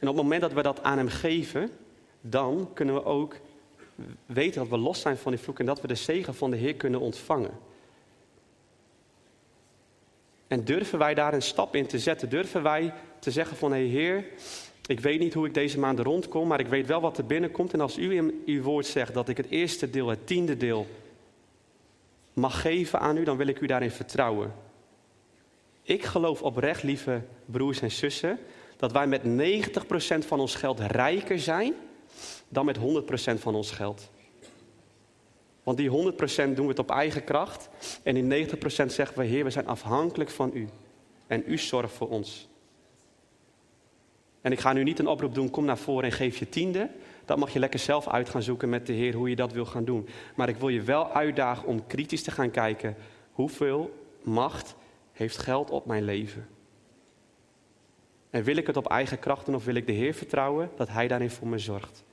En 0.00 0.08
op 0.08 0.14
het 0.14 0.24
moment 0.24 0.40
dat 0.40 0.52
we 0.52 0.62
dat 0.62 0.82
aan 0.82 0.98
Hem 0.98 1.08
geven, 1.08 1.70
dan 2.20 2.70
kunnen 2.74 2.94
we 2.94 3.04
ook 3.04 3.36
weten 4.26 4.60
dat 4.60 4.70
we 4.70 4.78
los 4.78 5.00
zijn 5.00 5.16
van 5.16 5.32
die 5.32 5.40
vloek 5.40 5.58
en 5.58 5.66
dat 5.66 5.80
we 5.80 5.86
de 5.86 5.94
zegen 5.94 6.34
van 6.34 6.50
de 6.50 6.56
Heer 6.56 6.74
kunnen 6.74 7.00
ontvangen. 7.00 7.50
En 10.46 10.64
durven 10.64 10.98
wij 10.98 11.14
daar 11.14 11.34
een 11.34 11.42
stap 11.42 11.74
in 11.74 11.86
te 11.86 11.98
zetten? 11.98 12.28
Durven 12.28 12.62
wij 12.62 12.94
te 13.18 13.30
zeggen 13.30 13.56
van, 13.56 13.72
hé 13.72 13.78
hey 13.78 13.86
Heer, 13.86 14.24
ik 14.86 15.00
weet 15.00 15.18
niet 15.18 15.34
hoe 15.34 15.46
ik 15.46 15.54
deze 15.54 15.78
maand 15.78 15.98
rondkom, 15.98 16.48
maar 16.48 16.60
ik 16.60 16.66
weet 16.66 16.86
wel 16.86 17.00
wat 17.00 17.18
er 17.18 17.26
binnenkomt. 17.26 17.72
En 17.72 17.80
als 17.80 17.98
u 17.98 18.16
in 18.16 18.42
uw 18.46 18.62
woord 18.62 18.86
zegt 18.86 19.14
dat 19.14 19.28
ik 19.28 19.36
het 19.36 19.50
eerste 19.50 19.90
deel, 19.90 20.08
het 20.08 20.26
tiende 20.26 20.56
deel, 20.56 20.86
mag 22.32 22.60
geven 22.60 23.00
aan 23.00 23.16
u, 23.16 23.24
dan 23.24 23.36
wil 23.36 23.46
ik 23.46 23.60
u 23.60 23.66
daarin 23.66 23.90
vertrouwen. 23.90 24.54
Ik 25.82 26.04
geloof 26.04 26.42
oprecht, 26.42 26.82
lieve 26.82 27.22
broers 27.46 27.80
en 27.80 27.90
zussen, 27.90 28.38
dat 28.76 28.92
wij 28.92 29.06
met 29.06 29.22
90% 29.22 30.26
van 30.26 30.40
ons 30.40 30.54
geld 30.54 30.80
rijker 30.80 31.38
zijn 31.38 31.74
dan 32.48 32.64
met 32.64 32.78
100% 32.78 32.80
van 33.38 33.54
ons 33.54 33.70
geld. 33.70 34.10
Want 35.62 35.76
die 35.76 35.90
100% 35.90 35.92
doen 36.34 36.64
we 36.64 36.68
het 36.68 36.78
op 36.78 36.90
eigen 36.90 37.24
kracht. 37.24 37.68
En 38.02 38.14
die 38.14 38.46
90% 38.46 38.56
zeggen 38.86 39.18
we, 39.18 39.24
Heer, 39.24 39.44
we 39.44 39.50
zijn 39.50 39.66
afhankelijk 39.66 40.30
van 40.30 40.50
u. 40.54 40.68
En 41.26 41.42
u 41.46 41.58
zorgt 41.58 41.94
voor 41.94 42.08
ons. 42.08 42.48
En 44.44 44.52
ik 44.52 44.60
ga 44.60 44.72
nu 44.72 44.82
niet 44.82 44.98
een 44.98 45.06
oproep 45.06 45.34
doen, 45.34 45.50
kom 45.50 45.64
naar 45.64 45.78
voren 45.78 46.04
en 46.04 46.12
geef 46.16 46.36
je 46.36 46.48
tiende. 46.48 46.90
Dat 47.24 47.38
mag 47.38 47.52
je 47.52 47.58
lekker 47.58 47.78
zelf 47.78 48.08
uit 48.08 48.28
gaan 48.28 48.42
zoeken 48.42 48.68
met 48.68 48.86
de 48.86 48.92
Heer, 48.92 49.14
hoe 49.14 49.28
je 49.28 49.36
dat 49.36 49.52
wil 49.52 49.64
gaan 49.64 49.84
doen. 49.84 50.08
Maar 50.34 50.48
ik 50.48 50.56
wil 50.56 50.68
je 50.68 50.82
wel 50.82 51.10
uitdagen 51.10 51.68
om 51.68 51.86
kritisch 51.86 52.22
te 52.22 52.30
gaan 52.30 52.50
kijken, 52.50 52.96
hoeveel 53.32 53.94
macht 54.22 54.74
heeft 55.12 55.36
geld 55.38 55.70
op 55.70 55.86
mijn 55.86 56.04
leven? 56.04 56.48
En 58.30 58.42
wil 58.42 58.56
ik 58.56 58.66
het 58.66 58.76
op 58.76 58.88
eigen 58.88 59.18
kracht 59.18 59.46
doen 59.46 59.54
of 59.54 59.64
wil 59.64 59.74
ik 59.74 59.86
de 59.86 59.92
Heer 59.92 60.14
vertrouwen 60.14 60.70
dat 60.76 60.88
Hij 60.88 61.08
daarin 61.08 61.30
voor 61.30 61.48
me 61.48 61.58
zorgt? 61.58 62.04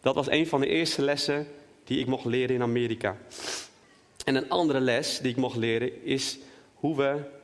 Dat 0.00 0.14
was 0.14 0.30
een 0.30 0.46
van 0.46 0.60
de 0.60 0.66
eerste 0.66 1.02
lessen 1.02 1.46
die 1.84 1.98
ik 1.98 2.06
mocht 2.06 2.24
leren 2.24 2.54
in 2.54 2.62
Amerika. 2.62 3.16
En 4.24 4.34
een 4.34 4.50
andere 4.50 4.80
les 4.80 5.18
die 5.18 5.30
ik 5.30 5.36
mocht 5.36 5.56
leren 5.56 6.04
is 6.04 6.38
hoe 6.74 6.96
we 6.96 7.38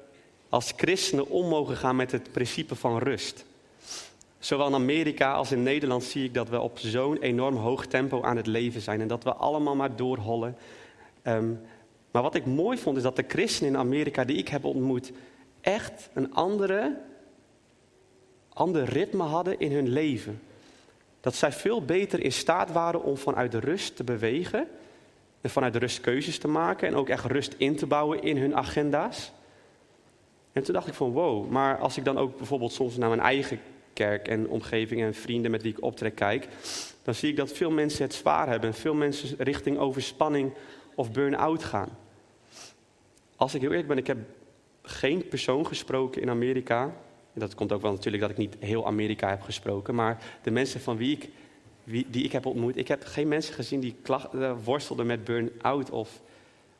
als 0.49 0.73
christenen 0.77 1.29
om 1.29 1.67
gaan 1.67 1.97
met 1.97 2.13
het 2.13 2.33
principe 2.33 2.75
van 2.75 2.99
rust. 2.99 3.45
Zowel 4.39 4.67
in 4.67 4.75
Amerika 4.75 5.33
als 5.33 5.53
in 5.53 5.63
Nederland 5.63 6.05
zie 6.05 6.25
ik 6.25 6.35
dat 6.35 6.49
we 6.49 6.61
op 6.61 6.79
zo'n 6.79 7.19
enorm 7.19 7.57
hoog 7.57 7.87
tempo 7.87 8.23
aan 8.23 8.37
het 8.37 8.47
leven 8.47 8.81
zijn 8.81 9.01
en 9.01 9.09
dat 9.09 9.25
we 9.25 9.35
allemaal 9.35 9.75
maar 9.75 9.97
doorhollen. 9.97 10.57
Ehm, 11.23 11.53
maar 12.11 12.23
wat 12.23 12.35
ik 12.35 12.47
mooi 12.47 12.79
vond 12.79 12.97
is 12.97 13.03
dat 13.03 13.17
de 13.17 13.25
christenen 13.29 13.73
in 13.73 13.79
Amerika 13.79 14.25
die 14.25 14.37
ik 14.37 14.49
heb 14.49 14.65
ontmoet 14.65 15.13
echt 15.61 16.09
een 16.13 16.35
andere, 16.35 16.97
ander 18.53 18.85
ritme 18.85 19.23
hadden 19.23 19.59
in 19.59 19.73
hun 19.73 19.89
leven. 19.89 20.41
Dat 21.21 21.35
zij 21.35 21.53
veel 21.53 21.85
beter 21.85 22.23
in 22.23 22.33
staat 22.33 22.73
waren 22.73 23.03
om 23.03 23.17
vanuit 23.17 23.53
de 23.53 23.61
rust 23.61 23.97
te 23.97 24.05
bewegen. 24.05 24.69
En 25.41 25.51
vanuit 25.51 25.73
de 25.73 25.79
rust 25.79 26.01
keuzes 26.01 26.39
te 26.39 26.49
maken. 26.49 26.89
En 26.89 26.95
ook 26.95 27.09
echt 27.09 27.25
rust 27.25 27.55
in 27.57 27.77
te 27.77 27.87
bouwen 27.87 28.23
in 28.23 28.37
hun 28.37 28.57
agenda's. 28.57 29.33
En 30.57 30.63
toen 30.63 30.75
dacht 30.75 30.87
ik 30.87 30.95
van 30.95 31.11
wow, 31.11 31.51
maar 31.51 31.79
als 31.79 31.97
ik 31.97 32.05
dan 32.05 32.19
ook 32.19 32.37
bijvoorbeeld 32.37 32.73
soms 32.73 32.97
naar 32.97 33.09
mijn 33.09 33.21
eigen 33.21 33.61
kerk 33.93 34.29
en 34.29 34.49
omgeving 34.49 35.03
en 35.03 35.15
vrienden 35.15 35.51
met 35.51 35.63
wie 35.63 35.73
ik 35.73 35.83
optrek 35.83 36.15
kijk. 36.15 36.49
Dan 37.03 37.15
zie 37.15 37.31
ik 37.31 37.37
dat 37.37 37.53
veel 37.53 37.71
mensen 37.71 38.05
het 38.05 38.15
zwaar 38.15 38.49
hebben. 38.49 38.69
En 38.69 38.75
veel 38.75 38.95
mensen 38.95 39.35
richting 39.39 39.79
overspanning 39.79 40.53
of 40.95 41.13
burn-out 41.13 41.65
gaan. 41.65 41.89
Als 43.37 43.55
ik 43.55 43.61
heel 43.61 43.71
eerlijk 43.71 43.89
ben, 43.89 43.97
ik 43.99 44.07
heb 44.07 44.19
geen 44.83 45.29
persoon 45.29 45.67
gesproken 45.67 46.23
in 46.23 46.31
Amerika. 46.31 46.97
Dat 47.33 47.55
komt 47.55 47.73
ook 47.73 47.83
wel 47.83 47.93
natuurlijk 47.93 48.23
dat 48.23 48.31
ik 48.31 48.39
niet 48.39 48.57
heel 48.59 48.87
Amerika 48.87 49.29
heb 49.29 49.43
gesproken. 49.43 49.95
Maar 49.95 50.23
de 50.43 50.51
mensen 50.51 50.81
van 50.81 50.97
wie 50.97 51.13
ik, 51.13 51.31
die 52.11 52.25
ik 52.25 52.33
heb 52.33 52.47
ontmoet. 52.47 52.77
Ik 52.77 52.89
heb 52.89 53.05
geen 53.05 53.29
mensen 53.29 53.55
gezien 53.55 53.81
die 53.81 53.97
uh, 54.35 54.53
worstelden 54.65 55.07
met 55.07 55.25
burn-out. 55.25 55.91
Of 55.91 56.21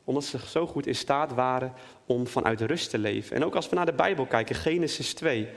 omdat 0.07 0.23
ze 0.23 0.37
zo 0.47 0.67
goed 0.67 0.87
in 0.87 0.95
staat 0.95 1.33
waren 1.33 1.73
om 2.05 2.27
vanuit 2.27 2.61
rust 2.61 2.89
te 2.89 2.97
leven. 2.97 3.35
En 3.35 3.45
ook 3.45 3.55
als 3.55 3.69
we 3.69 3.75
naar 3.75 3.85
de 3.85 3.93
Bijbel 3.93 4.25
kijken, 4.25 4.55
Genesis 4.55 5.13
2. 5.13 5.47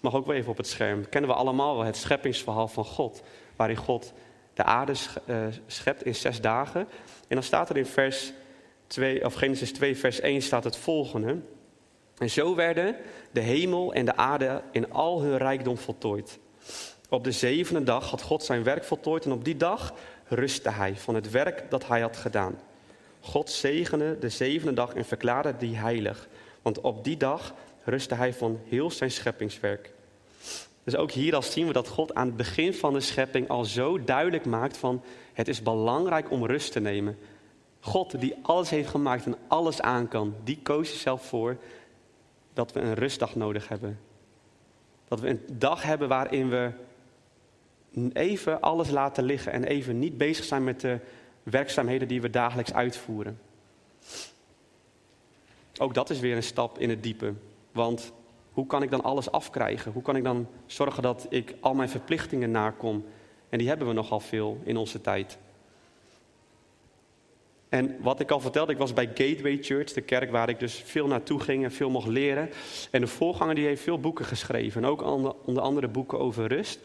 Mag 0.00 0.14
ook 0.14 0.26
wel 0.26 0.36
even 0.36 0.50
op 0.50 0.56
het 0.56 0.66
scherm. 0.66 1.08
Kennen 1.08 1.30
we 1.30 1.36
allemaal 1.36 1.76
wel 1.76 1.84
het 1.84 1.96
scheppingsverhaal 1.96 2.68
van 2.68 2.84
God. 2.84 3.22
Waarin 3.56 3.76
God 3.76 4.12
de 4.54 4.62
aarde 4.62 4.92
eh, 5.26 5.36
schept 5.66 6.04
in 6.04 6.14
zes 6.14 6.40
dagen. 6.40 6.80
En 7.28 7.34
dan 7.34 7.42
staat 7.42 7.70
er 7.70 7.76
in 7.76 7.86
vers 7.86 8.32
2, 8.86 9.24
of 9.24 9.34
Genesis 9.34 9.72
2, 9.72 9.96
vers 9.96 10.20
1 10.20 10.42
staat 10.42 10.64
het 10.64 10.76
volgende. 10.76 11.38
En 12.18 12.30
zo 12.30 12.54
werden 12.54 12.96
de 13.32 13.40
hemel 13.40 13.92
en 13.92 14.04
de 14.04 14.16
aarde 14.16 14.62
in 14.72 14.92
al 14.92 15.22
hun 15.22 15.36
rijkdom 15.36 15.76
voltooid. 15.76 16.38
Op 17.08 17.24
de 17.24 17.32
zevende 17.32 17.82
dag 17.82 18.10
had 18.10 18.22
God 18.22 18.42
zijn 18.42 18.62
werk 18.62 18.84
voltooid 18.84 19.24
en 19.24 19.32
op 19.32 19.44
die 19.44 19.56
dag 19.56 19.94
rustte 20.28 20.70
hij 20.70 20.96
van 20.96 21.14
het 21.14 21.30
werk 21.30 21.70
dat 21.70 21.86
hij 21.86 22.00
had 22.00 22.16
gedaan. 22.16 22.58
God 23.20 23.50
zegende 23.50 24.18
de 24.18 24.28
zevende 24.28 24.72
dag 24.72 24.94
en 24.94 25.04
verklaarde 25.04 25.56
die 25.56 25.76
heilig, 25.76 26.28
want 26.62 26.80
op 26.80 27.04
die 27.04 27.16
dag 27.16 27.54
rustte 27.84 28.14
hij 28.14 28.34
van 28.34 28.60
heel 28.68 28.90
zijn 28.90 29.10
scheppingswerk. 29.10 29.92
Dus 30.84 30.96
ook 30.96 31.10
hier 31.10 31.34
al 31.34 31.42
zien 31.42 31.66
we 31.66 31.72
dat 31.72 31.88
God 31.88 32.14
aan 32.14 32.26
het 32.26 32.36
begin 32.36 32.74
van 32.74 32.92
de 32.92 33.00
schepping 33.00 33.48
al 33.48 33.64
zo 33.64 34.04
duidelijk 34.04 34.44
maakt 34.44 34.76
van 34.76 35.02
het 35.32 35.48
is 35.48 35.62
belangrijk 35.62 36.30
om 36.30 36.46
rust 36.46 36.72
te 36.72 36.80
nemen. 36.80 37.18
God 37.80 38.20
die 38.20 38.34
alles 38.42 38.70
heeft 38.70 38.88
gemaakt 38.88 39.26
en 39.26 39.36
alles 39.48 39.80
aan 39.80 40.08
kan, 40.08 40.34
die 40.44 40.58
koos 40.62 40.90
zichzelf 40.90 41.26
voor 41.26 41.56
dat 42.52 42.72
we 42.72 42.80
een 42.80 42.94
rustdag 42.94 43.34
nodig 43.34 43.68
hebben. 43.68 43.98
Dat 45.08 45.20
we 45.20 45.28
een 45.28 45.40
dag 45.52 45.82
hebben 45.82 46.08
waarin 46.08 46.48
we 46.48 46.70
even 48.12 48.60
alles 48.60 48.90
laten 48.90 49.24
liggen 49.24 49.52
en 49.52 49.64
even 49.64 49.98
niet 49.98 50.18
bezig 50.18 50.44
zijn 50.44 50.64
met 50.64 50.80
de 50.80 50.98
werkzaamheden 51.42 52.08
die 52.08 52.20
we 52.20 52.30
dagelijks 52.30 52.72
uitvoeren. 52.72 53.40
Ook 55.78 55.94
dat 55.94 56.10
is 56.10 56.20
weer 56.20 56.36
een 56.36 56.42
stap 56.42 56.78
in 56.78 56.90
het 56.90 57.02
diepe. 57.02 57.32
Want 57.72 58.12
hoe 58.52 58.66
kan 58.66 58.82
ik 58.82 58.90
dan 58.90 59.02
alles 59.02 59.30
afkrijgen? 59.30 59.92
Hoe 59.92 60.02
kan 60.02 60.16
ik 60.16 60.24
dan 60.24 60.48
zorgen 60.66 61.02
dat 61.02 61.26
ik 61.28 61.54
al 61.60 61.74
mijn 61.74 61.88
verplichtingen 61.88 62.50
nakom? 62.50 63.04
En 63.48 63.58
die 63.58 63.68
hebben 63.68 63.86
we 63.86 63.92
nogal 63.92 64.20
veel 64.20 64.60
in 64.64 64.76
onze 64.76 65.00
tijd. 65.00 65.38
En 67.68 67.96
wat 68.00 68.20
ik 68.20 68.30
al 68.30 68.40
vertelde, 68.40 68.72
ik 68.72 68.78
was 68.78 68.92
bij 68.92 69.06
Gateway 69.06 69.58
Church, 69.60 69.92
de 69.92 70.00
kerk 70.00 70.30
waar 70.30 70.48
ik 70.48 70.58
dus 70.58 70.82
veel 70.84 71.06
naartoe 71.06 71.40
ging 71.40 71.64
en 71.64 71.72
veel 71.72 71.90
mocht 71.90 72.08
leren. 72.08 72.50
En 72.90 73.00
de 73.00 73.06
voorganger 73.06 73.54
die 73.54 73.66
heeft 73.66 73.82
veel 73.82 74.00
boeken 74.00 74.24
geschreven, 74.24 74.82
en 74.82 74.88
ook 74.88 75.02
onder 75.44 75.62
andere 75.62 75.88
boeken 75.88 76.18
over 76.18 76.46
rust. 76.46 76.78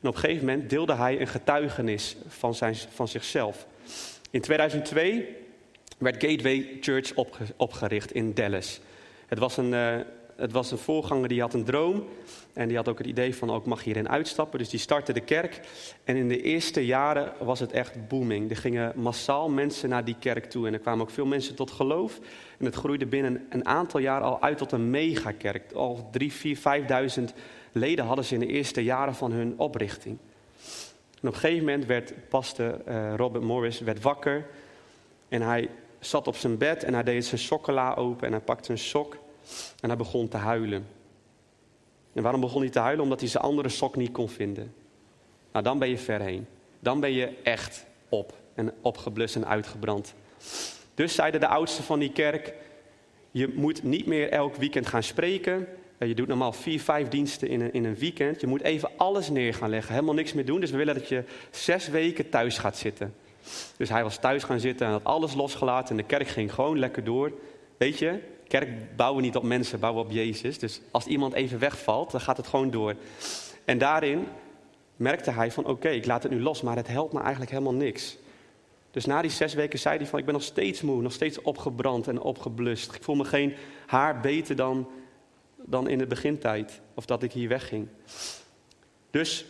En 0.00 0.08
op 0.08 0.14
een 0.14 0.20
gegeven 0.20 0.46
moment 0.46 0.70
deelde 0.70 0.94
hij 0.94 1.20
een 1.20 1.26
getuigenis 1.26 2.16
van, 2.26 2.54
zijn, 2.54 2.74
van 2.74 3.08
zichzelf. 3.08 3.66
In 4.30 4.40
2002 4.40 5.36
werd 5.98 6.24
Gateway 6.24 6.76
Church 6.80 7.12
opgericht 7.56 8.12
in 8.12 8.34
Dallas. 8.34 8.80
Het 9.26 9.38
was 9.38 9.56
een, 9.56 9.72
uh, 9.72 9.96
het 10.36 10.52
was 10.52 10.70
een 10.70 10.78
voorganger 10.78 11.28
die 11.28 11.40
had 11.40 11.54
een 11.54 11.64
droom. 11.64 12.04
En 12.52 12.68
die 12.68 12.76
had 12.76 12.88
ook 12.88 12.98
het 12.98 13.06
idee 13.06 13.34
van, 13.34 13.50
ook 13.50 13.66
mag 13.66 13.84
hierin 13.84 14.08
uitstappen. 14.08 14.58
Dus 14.58 14.68
die 14.68 14.80
startte 14.80 15.12
de 15.12 15.20
kerk. 15.20 15.60
En 16.04 16.16
in 16.16 16.28
de 16.28 16.42
eerste 16.42 16.86
jaren 16.86 17.32
was 17.40 17.60
het 17.60 17.72
echt 17.72 18.08
booming. 18.08 18.50
Er 18.50 18.56
gingen 18.56 18.92
massaal 18.96 19.48
mensen 19.48 19.88
naar 19.88 20.04
die 20.04 20.16
kerk 20.18 20.44
toe. 20.44 20.66
En 20.66 20.72
er 20.72 20.78
kwamen 20.78 21.02
ook 21.02 21.10
veel 21.10 21.26
mensen 21.26 21.54
tot 21.54 21.70
geloof. 21.70 22.18
En 22.58 22.64
het 22.64 22.74
groeide 22.74 23.06
binnen 23.06 23.46
een 23.48 23.66
aantal 23.66 24.00
jaar 24.00 24.20
al 24.20 24.42
uit 24.42 24.58
tot 24.58 24.72
een 24.72 24.90
megakerk. 24.90 25.72
Al 25.72 26.08
drie, 26.10 26.32
vier, 26.32 26.58
vijfduizend 26.58 27.34
leden 27.72 28.04
hadden 28.04 28.24
ze 28.24 28.34
in 28.34 28.40
de 28.40 28.46
eerste 28.46 28.84
jaren 28.84 29.14
van 29.14 29.32
hun 29.32 29.54
oprichting. 29.56 30.18
En 31.22 31.28
op 31.28 31.34
een 31.34 31.40
gegeven 31.40 31.64
moment 31.64 31.86
werd 31.86 32.28
pastor 32.28 32.80
uh, 32.88 33.14
Robert 33.14 33.44
Morris 33.44 33.80
werd 33.80 34.02
wakker. 34.02 34.46
En 35.28 35.42
hij 35.42 35.70
zat 36.00 36.26
op 36.26 36.36
zijn 36.36 36.58
bed 36.58 36.84
en 36.84 36.94
hij 36.94 37.02
deed 37.02 37.26
zijn 37.26 37.40
sokkela 37.40 37.94
open. 37.94 38.26
En 38.26 38.32
hij 38.32 38.40
pakte 38.40 38.70
een 38.70 38.78
sok 38.78 39.16
en 39.80 39.88
hij 39.88 39.96
begon 39.96 40.28
te 40.28 40.36
huilen. 40.36 40.86
En 42.12 42.22
waarom 42.22 42.40
begon 42.40 42.60
hij 42.60 42.70
te 42.70 42.78
huilen? 42.78 43.04
Omdat 43.04 43.20
hij 43.20 43.28
zijn 43.28 43.42
andere 43.42 43.68
sok 43.68 43.96
niet 43.96 44.12
kon 44.12 44.28
vinden. 44.28 44.74
Nou, 45.52 45.64
dan 45.64 45.78
ben 45.78 45.88
je 45.88 45.98
ver 45.98 46.20
heen. 46.20 46.46
Dan 46.80 47.00
ben 47.00 47.12
je 47.12 47.32
echt 47.42 47.86
op 48.08 48.32
en 48.54 48.72
opgeblust 48.80 49.36
en 49.36 49.46
uitgebrand. 49.46 50.14
Dus 50.94 51.14
zeiden 51.14 51.40
de 51.40 51.46
oudsten 51.46 51.84
van 51.84 51.98
die 51.98 52.12
kerk: 52.12 52.54
Je 53.30 53.52
moet 53.54 53.82
niet 53.82 54.06
meer 54.06 54.30
elk 54.30 54.56
weekend 54.56 54.86
gaan 54.86 55.02
spreken. 55.02 55.68
Je 55.98 56.14
doet 56.14 56.28
normaal 56.28 56.52
vier, 56.52 56.80
vijf 56.80 57.08
diensten 57.08 57.48
in 57.48 57.60
een, 57.60 57.72
in 57.72 57.84
een 57.84 57.96
weekend. 57.96 58.40
Je 58.40 58.46
moet 58.46 58.62
even 58.62 58.90
alles 58.96 59.28
neer 59.28 59.54
gaan 59.54 59.70
leggen, 59.70 59.94
helemaal 59.94 60.14
niks 60.14 60.32
meer 60.32 60.44
doen. 60.44 60.60
Dus 60.60 60.70
we 60.70 60.76
willen 60.76 60.94
dat 60.94 61.08
je 61.08 61.24
zes 61.50 61.88
weken 61.88 62.28
thuis 62.28 62.58
gaat 62.58 62.76
zitten. 62.76 63.14
Dus 63.76 63.88
hij 63.88 64.02
was 64.02 64.18
thuis 64.18 64.44
gaan 64.44 64.60
zitten 64.60 64.86
en 64.86 64.92
had 64.92 65.04
alles 65.04 65.34
losgelaten. 65.34 65.90
En 65.90 65.96
de 65.96 66.08
kerk 66.08 66.28
ging 66.28 66.54
gewoon 66.54 66.78
lekker 66.78 67.04
door. 67.04 67.32
Weet 67.76 67.98
je, 67.98 68.18
kerk 68.48 68.96
bouwen 68.96 69.22
niet 69.22 69.36
op 69.36 69.42
mensen, 69.42 69.80
bouwen 69.80 70.04
op 70.04 70.10
Jezus. 70.10 70.58
Dus 70.58 70.80
als 70.90 71.06
iemand 71.06 71.32
even 71.34 71.58
wegvalt, 71.58 72.10
dan 72.10 72.20
gaat 72.20 72.36
het 72.36 72.46
gewoon 72.46 72.70
door. 72.70 72.94
En 73.64 73.78
daarin 73.78 74.26
merkte 74.96 75.30
hij 75.30 75.52
van 75.52 75.66
oké, 75.66 75.88
ik 75.88 76.06
laat 76.06 76.22
het 76.22 76.32
nu 76.32 76.40
los, 76.40 76.62
maar 76.62 76.76
het 76.76 76.88
helpt 76.88 77.12
me 77.12 77.20
eigenlijk 77.20 77.50
helemaal 77.50 77.74
niks. 77.74 78.16
Dus 78.90 79.04
na 79.04 79.22
die 79.22 79.30
zes 79.30 79.54
weken 79.54 79.78
zei 79.78 79.96
hij 79.96 80.06
van 80.06 80.18
ik 80.18 80.24
ben 80.24 80.34
nog 80.34 80.42
steeds 80.42 80.82
moe, 80.82 81.02
nog 81.02 81.12
steeds 81.12 81.42
opgebrand 81.42 82.08
en 82.08 82.20
opgeblust. 82.20 82.94
Ik 82.94 83.02
voel 83.02 83.14
me 83.14 83.24
geen 83.24 83.54
haar 83.86 84.20
beter 84.20 84.56
dan, 84.56 84.88
dan 85.64 85.88
in 85.88 85.98
de 85.98 86.06
begintijd, 86.06 86.80
of 86.94 87.06
dat 87.06 87.22
ik 87.22 87.32
hier 87.32 87.48
wegging. 87.48 87.88
Dus 89.10 89.44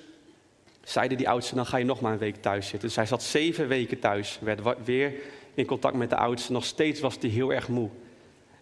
zeiden 0.84 1.18
die 1.18 1.28
oudsten, 1.28 1.56
dan 1.56 1.66
ga 1.66 1.76
je 1.76 1.84
nog 1.84 2.00
maar 2.00 2.12
een 2.12 2.18
week 2.18 2.36
thuis 2.36 2.68
zitten. 2.68 2.88
Dus 2.88 2.96
hij 2.96 3.06
zat 3.06 3.22
zeven 3.22 3.68
weken 3.68 3.98
thuis, 3.98 4.38
werd 4.40 4.84
weer 4.84 5.12
in 5.54 5.66
contact 5.66 5.96
met 5.96 6.10
de 6.10 6.16
oudsten. 6.16 6.52
Nog 6.52 6.64
steeds 6.64 7.00
was 7.00 7.16
hij 7.20 7.30
heel 7.30 7.52
erg 7.52 7.68
moe. 7.68 7.88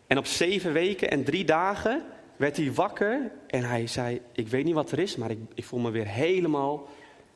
En 0.07 0.19
op 0.19 0.27
zeven 0.27 0.73
weken 0.73 1.11
en 1.11 1.25
drie 1.25 1.45
dagen 1.45 2.05
werd 2.37 2.57
hij 2.57 2.73
wakker 2.73 3.31
en 3.47 3.65
hij 3.65 3.87
zei: 3.87 4.21
Ik 4.33 4.49
weet 4.49 4.65
niet 4.65 4.75
wat 4.75 4.91
er 4.91 4.99
is, 4.99 5.17
maar 5.17 5.31
ik, 5.31 5.39
ik 5.55 5.65
voel 5.65 5.81
me 5.81 5.91
weer 5.91 6.07
helemaal 6.07 6.89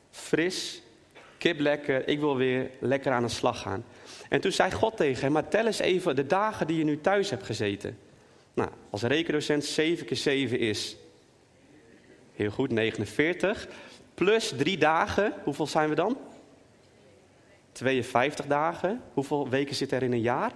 fris, 0.09 0.81
kip 1.37 1.59
lekker. 1.59 2.07
Ik 2.07 2.19
wil 2.19 2.35
weer 2.37 2.71
lekker 2.79 3.11
aan 3.11 3.23
de 3.23 3.29
slag 3.29 3.61
gaan. 3.61 3.85
En 4.29 4.41
toen 4.41 4.51
zei 4.51 4.71
God 4.71 4.97
tegen 4.97 5.21
hem: 5.21 5.31
Maar 5.31 5.47
tel 5.47 5.65
eens 5.65 5.79
even 5.79 6.15
de 6.15 6.25
dagen 6.25 6.67
die 6.67 6.77
je 6.77 6.83
nu 6.83 7.01
thuis 7.01 7.29
hebt 7.29 7.43
gezeten. 7.43 7.97
Nou, 8.53 8.69
als 8.89 9.01
rekendocent 9.01 9.65
7 9.65 10.05
keer 10.05 10.17
7 10.17 10.59
is. 10.59 10.95
Heel 12.33 12.51
goed, 12.51 12.71
49. 12.71 13.67
Plus 14.13 14.53
drie 14.57 14.77
dagen, 14.77 15.33
hoeveel 15.43 15.67
zijn 15.67 15.89
we 15.89 15.95
dan? 15.95 16.17
52 17.71 18.45
dagen. 18.45 19.01
Hoeveel 19.13 19.49
weken 19.49 19.75
zit 19.75 19.91
er 19.91 20.03
in 20.03 20.11
een 20.11 20.21
jaar? 20.21 20.51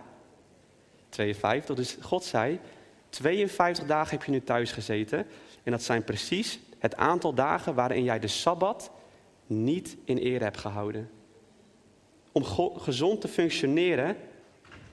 52. 1.09 1.75
Dus 1.75 1.97
God 2.01 2.23
zei, 2.23 2.59
52 3.09 3.85
dagen 3.85 4.17
heb 4.17 4.25
je 4.25 4.31
nu 4.31 4.41
thuis 4.41 4.71
gezeten. 4.71 5.27
En 5.63 5.71
dat 5.71 5.83
zijn 5.83 6.03
precies 6.03 6.59
het 6.79 6.95
aantal 6.95 7.33
dagen 7.33 7.75
waarin 7.75 8.03
jij 8.03 8.19
de 8.19 8.27
Sabbat 8.27 8.91
niet 9.47 9.97
in 10.03 10.17
ere 10.17 10.43
hebt 10.43 10.57
gehouden. 10.57 11.09
Om 12.31 12.43
gezond 12.77 13.21
te 13.21 13.27
functioneren, 13.27 14.17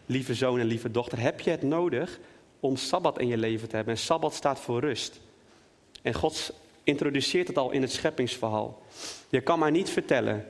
lieve 0.06 0.34
zoon 0.34 0.60
en 0.60 0.66
lieve 0.66 0.90
dochter, 0.90 1.20
heb 1.20 1.40
je 1.40 1.50
het 1.50 1.62
nodig 1.62 2.20
om 2.62 2.76
Sabbat 2.76 3.18
in 3.18 3.26
je 3.26 3.36
leven 3.36 3.68
te 3.68 3.76
hebben. 3.76 3.94
En 3.94 4.00
Sabbat 4.00 4.34
staat 4.34 4.60
voor 4.60 4.80
rust. 4.80 5.20
En 6.02 6.14
God 6.14 6.52
introduceert 6.84 7.48
het 7.48 7.58
al 7.58 7.70
in 7.70 7.82
het 7.82 7.92
scheppingsverhaal. 7.92 8.82
Je 9.28 9.40
kan 9.40 9.58
maar 9.58 9.70
niet 9.70 9.90
vertellen, 9.90 10.46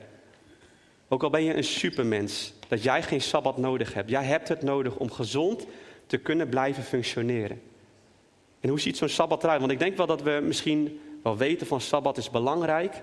ook 1.07 1.23
al 1.23 1.29
ben 1.29 1.43
je 1.43 1.53
een 1.53 1.63
supermens, 1.63 2.53
dat 2.67 2.83
jij 2.83 3.03
geen 3.03 3.21
sabbat 3.21 3.57
nodig 3.57 3.93
hebt. 3.93 4.09
Jij 4.09 4.23
hebt 4.23 4.47
het 4.47 4.61
nodig 4.61 4.95
om 4.95 5.11
gezond 5.11 5.65
te 6.05 6.17
kunnen 6.17 6.49
blijven 6.49 6.83
functioneren. 6.83 7.61
En 8.59 8.69
hoe 8.69 8.79
ziet 8.79 8.97
zo'n 8.97 9.09
sabbat 9.09 9.43
eruit? 9.43 9.59
Want 9.59 9.71
ik 9.71 9.79
denk 9.79 9.97
wel 9.97 10.07
dat 10.07 10.21
we 10.21 10.41
misschien 10.43 10.99
wel 11.23 11.37
weten 11.37 11.67
van 11.67 11.81
sabbat 11.81 12.17
is 12.17 12.29
belangrijk. 12.29 13.01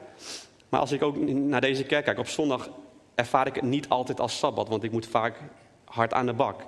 Maar 0.69 0.81
als 0.81 0.93
ik 0.93 1.03
ook 1.03 1.17
naar 1.27 1.61
deze 1.61 1.85
kerk 1.85 2.05
kijk, 2.05 2.19
op 2.19 2.29
zondag 2.29 2.71
ervaar 3.15 3.47
ik 3.47 3.55
het 3.55 3.65
niet 3.65 3.89
altijd 3.89 4.21
als 4.21 4.39
sabbat. 4.39 4.69
Want 4.69 4.83
ik 4.83 4.93
moet 4.93 5.07
vaak 5.07 5.39
hard 5.85 6.13
aan 6.13 6.27
de 6.27 6.33
bak. 6.33 6.63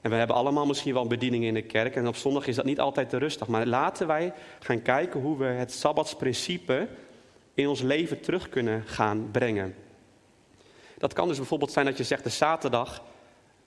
En 0.00 0.10
we 0.10 0.16
hebben 0.16 0.36
allemaal 0.36 0.66
misschien 0.66 0.94
wel 0.94 1.06
bedieningen 1.06 1.48
in 1.48 1.54
de 1.54 1.62
kerk. 1.62 1.96
En 1.96 2.06
op 2.06 2.16
zondag 2.16 2.46
is 2.46 2.56
dat 2.56 2.64
niet 2.64 2.80
altijd 2.80 3.08
te 3.08 3.16
rustig. 3.16 3.48
Maar 3.48 3.66
laten 3.66 4.06
wij 4.06 4.32
gaan 4.58 4.82
kijken 4.82 5.20
hoe 5.20 5.38
we 5.38 5.44
het 5.44 5.72
sabbatsprincipe 5.72 6.88
in 7.54 7.68
ons 7.68 7.80
leven 7.80 8.20
terug 8.20 8.48
kunnen 8.48 8.82
gaan 8.86 9.28
brengen. 9.30 9.74
Dat 10.98 11.12
kan 11.12 11.28
dus 11.28 11.36
bijvoorbeeld 11.36 11.72
zijn 11.72 11.86
dat 11.86 11.96
je 11.96 12.04
zegt 12.04 12.24
de 12.24 12.30
zaterdag, 12.30 13.02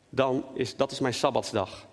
dan 0.10 0.46
is, 0.54 0.76
dat 0.76 0.92
is 0.92 1.00
mijn 1.00 1.14
sabbatsdag. 1.14 1.88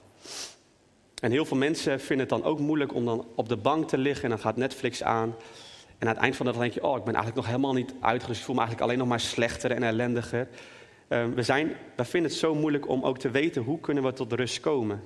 En 1.21 1.31
heel 1.31 1.45
veel 1.45 1.57
mensen 1.57 2.01
vinden 2.01 2.27
het 2.27 2.43
dan 2.43 2.51
ook 2.51 2.59
moeilijk 2.59 2.95
om 2.95 3.05
dan 3.05 3.27
op 3.35 3.49
de 3.49 3.57
bank 3.57 3.89
te 3.89 3.99
liggen 3.99 4.25
en 4.25 4.31
dan 4.31 4.39
gaat 4.39 4.57
Netflix 4.57 5.03
aan. 5.03 5.35
En 5.99 6.09
aan 6.09 6.15
het 6.15 6.23
eind 6.23 6.37
van 6.37 6.47
de 6.47 6.53
dag 6.53 6.61
denk 6.61 6.73
je, 6.73 6.83
oh, 6.83 6.97
ik 6.97 7.05
ben 7.05 7.15
eigenlijk 7.15 7.37
nog 7.37 7.47
helemaal 7.47 7.73
niet 7.73 7.95
uitgerust. 8.01 8.39
Ik 8.39 8.47
voel 8.47 8.55
me 8.55 8.61
eigenlijk 8.61 8.91
alleen 8.91 9.01
nog 9.01 9.11
maar 9.11 9.21
slechter 9.21 9.71
en 9.71 9.83
ellendiger. 9.83 10.49
Uh, 11.13 11.25
we, 11.35 11.43
zijn, 11.43 11.77
vinden 11.97 12.31
het 12.31 12.41
zo 12.41 12.55
moeilijk 12.55 12.89
om 12.89 13.05
ook 13.05 13.19
te 13.19 13.31
weten 13.31 13.63
hoe 13.63 13.81
kunnen 13.81 14.05
we 14.05 14.13
tot 14.13 14.33
rust 14.33 14.61
komen. 14.61 15.03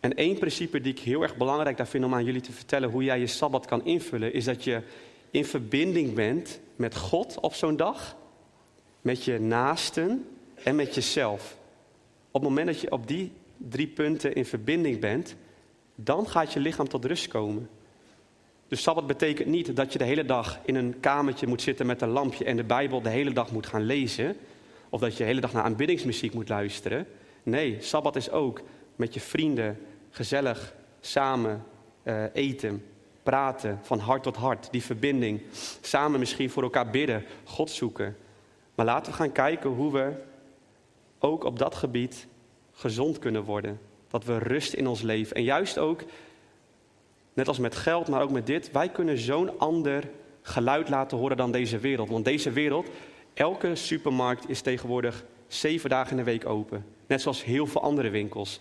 En 0.00 0.14
één 0.14 0.38
principe 0.38 0.80
die 0.80 0.92
ik 0.92 0.98
heel 0.98 1.22
erg 1.22 1.36
belangrijk 1.36 1.76
daar 1.76 1.86
vind 1.86 2.04
om 2.04 2.14
aan 2.14 2.24
jullie 2.24 2.40
te 2.40 2.52
vertellen 2.52 2.90
hoe 2.90 3.04
jij 3.04 3.20
je 3.20 3.26
sabbat 3.26 3.66
kan 3.66 3.84
invullen, 3.84 4.32
is 4.32 4.44
dat 4.44 4.64
je 4.64 4.82
in 5.30 5.44
verbinding 5.44 6.14
bent 6.14 6.60
met 6.76 6.96
God 6.96 7.40
op 7.40 7.54
zo'n 7.54 7.76
dag, 7.76 8.16
met 9.00 9.24
je 9.24 9.40
naasten 9.40 10.26
en 10.64 10.76
met 10.76 10.94
jezelf. 10.94 11.56
Op 12.30 12.40
het 12.40 12.50
moment 12.50 12.66
dat 12.66 12.80
je 12.80 12.90
op 12.90 13.06
die 13.06 13.32
drie 13.56 13.88
punten 13.88 14.34
in 14.34 14.44
verbinding 14.44 15.00
bent, 15.00 15.34
dan 15.94 16.28
gaat 16.28 16.52
je 16.52 16.60
lichaam 16.60 16.88
tot 16.88 17.04
rust 17.04 17.28
komen. 17.28 17.68
Dus 18.68 18.82
sabbat 18.82 19.06
betekent 19.06 19.48
niet 19.48 19.76
dat 19.76 19.92
je 19.92 19.98
de 19.98 20.04
hele 20.04 20.24
dag 20.24 20.58
in 20.64 20.74
een 20.74 21.00
kamertje 21.00 21.46
moet 21.46 21.62
zitten 21.62 21.86
met 21.86 22.02
een 22.02 22.08
lampje 22.08 22.44
en 22.44 22.56
de 22.56 22.64
Bijbel 22.64 23.02
de 23.02 23.08
hele 23.08 23.32
dag 23.32 23.52
moet 23.52 23.66
gaan 23.66 23.82
lezen. 23.82 24.36
Of 24.92 25.00
dat 25.00 25.12
je 25.12 25.18
de 25.18 25.24
hele 25.24 25.40
dag 25.40 25.52
naar 25.52 25.62
aanbiddingsmuziek 25.62 26.34
moet 26.34 26.48
luisteren. 26.48 27.06
Nee, 27.42 27.76
sabbat 27.80 28.16
is 28.16 28.30
ook 28.30 28.60
met 28.96 29.14
je 29.14 29.20
vrienden 29.20 29.78
gezellig 30.10 30.74
samen 31.00 31.64
uh, 32.02 32.24
eten, 32.32 32.84
praten, 33.22 33.78
van 33.82 33.98
hart 33.98 34.22
tot 34.22 34.36
hart, 34.36 34.68
die 34.70 34.82
verbinding. 34.82 35.42
Samen 35.80 36.18
misschien 36.18 36.50
voor 36.50 36.62
elkaar 36.62 36.90
bidden, 36.90 37.24
God 37.44 37.70
zoeken. 37.70 38.16
Maar 38.74 38.86
laten 38.86 39.12
we 39.12 39.18
gaan 39.18 39.32
kijken 39.32 39.70
hoe 39.70 39.92
we 39.92 40.12
ook 41.18 41.44
op 41.44 41.58
dat 41.58 41.74
gebied 41.74 42.26
gezond 42.72 43.18
kunnen 43.18 43.44
worden. 43.44 43.80
Dat 44.08 44.24
we 44.24 44.38
rust 44.38 44.72
in 44.72 44.86
ons 44.86 45.02
leven. 45.02 45.36
En 45.36 45.42
juist 45.42 45.78
ook, 45.78 46.02
net 47.32 47.48
als 47.48 47.58
met 47.58 47.76
geld, 47.76 48.08
maar 48.08 48.22
ook 48.22 48.30
met 48.30 48.46
dit, 48.46 48.70
wij 48.72 48.88
kunnen 48.88 49.18
zo'n 49.18 49.58
ander 49.58 50.08
geluid 50.42 50.88
laten 50.88 51.18
horen 51.18 51.36
dan 51.36 51.52
deze 51.52 51.78
wereld. 51.78 52.08
Want 52.08 52.24
deze 52.24 52.50
wereld, 52.50 52.88
elke 53.34 53.74
supermarkt 53.74 54.48
is 54.48 54.60
tegenwoordig 54.60 55.24
zeven 55.46 55.90
dagen 55.90 56.10
in 56.10 56.16
de 56.16 56.22
week 56.22 56.46
open. 56.46 56.84
Net 57.06 57.20
zoals 57.20 57.44
heel 57.44 57.66
veel 57.66 57.82
andere 57.82 58.10
winkels. 58.10 58.60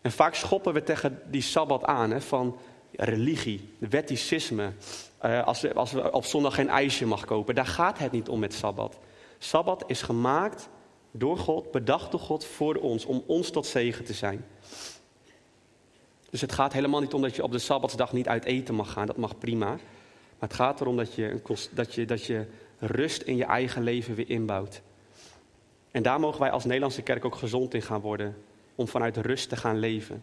En 0.00 0.12
vaak 0.12 0.34
schoppen 0.34 0.72
we 0.72 0.82
tegen 0.82 1.22
die 1.30 1.42
sabbat 1.42 1.84
aan 1.84 2.10
hè, 2.10 2.20
van 2.20 2.58
religie, 2.92 3.74
wetticisme. 3.78 4.72
Uh, 5.24 5.44
als, 5.44 5.60
we, 5.60 5.74
als 5.74 5.92
we 5.92 6.12
op 6.12 6.24
zondag 6.24 6.54
geen 6.54 6.68
ijsje 6.68 7.06
mag 7.06 7.24
kopen. 7.24 7.54
Daar 7.54 7.66
gaat 7.66 7.98
het 7.98 8.12
niet 8.12 8.28
om 8.28 8.38
met 8.38 8.54
sabbat. 8.54 8.98
Sabbat 9.38 9.84
is 9.86 10.02
gemaakt 10.02 10.68
door 11.10 11.38
God, 11.38 11.70
bedacht 11.70 12.10
door 12.10 12.20
God 12.20 12.44
voor 12.44 12.74
ons, 12.74 13.04
om 13.04 13.22
ons 13.26 13.50
tot 13.50 13.66
zegen 13.66 14.04
te 14.04 14.12
zijn. 14.12 14.44
Dus 16.30 16.40
het 16.40 16.52
gaat 16.52 16.72
helemaal 16.72 17.00
niet 17.00 17.14
om 17.14 17.22
dat 17.22 17.36
je 17.36 17.42
op 17.42 17.52
de 17.52 17.58
sabbatsdag 17.58 18.12
niet 18.12 18.28
uit 18.28 18.44
eten 18.44 18.74
mag 18.74 18.92
gaan, 18.92 19.06
dat 19.06 19.16
mag 19.16 19.38
prima. 19.38 19.68
Maar 19.68 20.48
het 20.48 20.54
gaat 20.54 20.80
erom 20.80 20.96
dat 20.96 21.14
je, 21.14 21.40
dat 21.72 21.94
je, 21.94 22.04
dat 22.04 22.24
je 22.24 22.46
rust 22.78 23.22
in 23.22 23.36
je 23.36 23.44
eigen 23.44 23.82
leven 23.82 24.14
weer 24.14 24.30
inbouwt. 24.30 24.82
En 25.90 26.02
daar 26.02 26.20
mogen 26.20 26.40
wij 26.40 26.50
als 26.50 26.64
Nederlandse 26.64 27.02
kerk 27.02 27.24
ook 27.24 27.34
gezond 27.34 27.74
in 27.74 27.82
gaan 27.82 28.00
worden, 28.00 28.36
om 28.74 28.88
vanuit 28.88 29.16
rust 29.16 29.48
te 29.48 29.56
gaan 29.56 29.78
leven. 29.78 30.22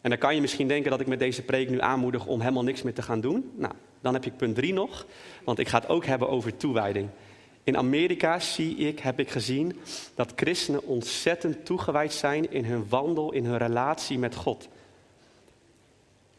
En 0.00 0.10
dan 0.10 0.18
kan 0.18 0.34
je 0.34 0.40
misschien 0.40 0.68
denken 0.68 0.90
dat 0.90 1.00
ik 1.00 1.06
met 1.06 1.18
deze 1.18 1.42
preek 1.42 1.70
nu 1.70 1.80
aanmoedig 1.80 2.26
om 2.26 2.40
helemaal 2.40 2.62
niks 2.62 2.82
meer 2.82 2.94
te 2.94 3.02
gaan 3.02 3.20
doen. 3.20 3.52
Nou, 3.56 3.74
dan 4.00 4.14
heb 4.14 4.24
je 4.24 4.30
punt 4.30 4.54
3 4.54 4.72
nog, 4.72 5.06
want 5.44 5.58
ik 5.58 5.68
ga 5.68 5.78
het 5.78 5.88
ook 5.88 6.04
hebben 6.04 6.28
over 6.28 6.56
toewijding. 6.56 7.08
In 7.64 7.76
Amerika 7.76 8.38
zie 8.38 8.76
ik, 8.76 8.98
heb 8.98 9.20
ik 9.20 9.30
gezien, 9.30 9.76
dat 10.14 10.32
christenen 10.36 10.86
ontzettend 10.86 11.64
toegewijd 11.64 12.12
zijn 12.12 12.52
in 12.52 12.64
hun 12.64 12.88
wandel, 12.88 13.32
in 13.32 13.44
hun 13.44 13.58
relatie 13.58 14.18
met 14.18 14.34
God. 14.34 14.68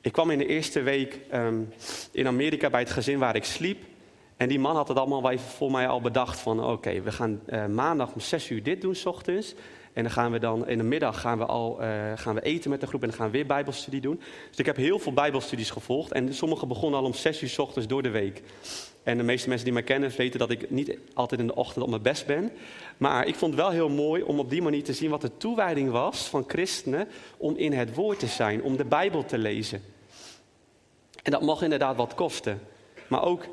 Ik 0.02 0.12
kwam 0.12 0.30
in 0.30 0.38
de 0.38 0.46
eerste 0.46 0.82
week 0.82 1.20
um, 1.34 1.74
in 2.12 2.28
Amerika 2.28 2.70
bij 2.70 2.80
het 2.80 2.90
gezin 2.90 3.20
waar 3.20 3.36
ik 3.36 3.44
sliep. 3.44 3.84
En 4.42 4.48
die 4.48 4.60
man 4.60 4.76
had 4.76 4.88
het 4.88 4.98
allemaal 4.98 5.38
voor 5.38 5.72
mij 5.72 5.88
al 5.88 6.02
bedacht 6.02 6.40
van 6.40 6.64
oké, 6.64 7.02
we 7.02 7.12
gaan 7.12 7.42
uh, 7.50 7.66
maandag 7.66 8.14
om 8.14 8.20
zes 8.20 8.50
uur 8.50 8.64
dit 8.64 8.82
doen, 8.82 8.96
s 8.96 9.06
ochtends. 9.06 9.54
En 9.94 10.04
dan 10.04 10.12
gaan 10.12 10.32
we 10.32 10.40
dan 10.40 10.68
in 10.68 10.78
de 10.78 10.84
middag 10.84 11.22
gaan 11.22 11.38
we 11.38 11.46
al 11.46 11.82
uh, 11.82 11.88
gaan 12.16 12.36
we 12.36 12.42
eten 12.42 12.70
met 12.70 12.82
de 12.82 12.88
groep 12.88 13.02
en 13.02 13.08
dan 13.08 13.18
gaan 13.18 13.26
we 13.26 13.32
weer 13.32 13.46
bijbelstudie 13.46 14.02
doen. 14.02 14.22
Dus 14.50 14.58
ik 14.58 14.66
heb 14.66 14.76
heel 14.76 15.00
veel 15.00 15.14
bijbelstudies 15.14 15.70
gevolgd 15.70 16.12
en 16.12 16.34
sommige 16.34 16.66
begonnen 16.66 17.00
al 17.00 17.06
om 17.06 17.14
zes 17.14 17.42
uur 17.42 17.50
s 17.50 17.58
ochtends 17.58 17.88
door 17.88 18.02
de 18.02 18.10
week. 18.10 18.42
En 19.04 19.18
de 19.18 19.24
meeste 19.24 19.48
mensen 19.48 19.66
die 19.66 19.74
mij 19.74 19.84
kennen 19.84 20.12
weten 20.18 20.40
dat 20.40 20.50
ik 20.50 20.70
niet 20.70 20.98
altijd 21.14 21.42
in 21.42 21.48
de 21.48 21.56
ochtend 21.56 21.84
op 21.84 21.90
mijn 21.90 22.02
best 22.02 22.26
ben. 22.26 22.52
Maar 22.98 23.28
ik 23.28 23.36
vond 23.36 23.54
het 23.54 23.62
wel 23.62 23.72
heel 23.72 23.90
mooi 23.90 24.24
om 24.24 24.40
op 24.40 24.50
die 24.50 24.62
manier 24.62 24.84
te 24.84 24.94
zien 24.94 25.10
wat 25.10 25.22
de 25.22 25.38
toewijding 25.38 25.92
was 25.92 26.28
van 26.28 26.44
christenen 26.48 27.08
om 27.38 27.56
in 27.56 27.74
het 27.74 27.96
woord 27.96 28.20
te 28.20 28.28
zijn, 28.28 28.64
om 28.64 28.78
de 28.78 28.86
Bijbel 28.86 29.26
te 29.26 29.38
lezen. 29.38 29.82
En 31.24 31.32
dat 31.32 31.42
mag 31.42 31.62
inderdaad 31.62 31.96
wat 31.96 32.16
kosten. 32.16 32.62
Maar 33.08 33.24
ook 33.24 33.46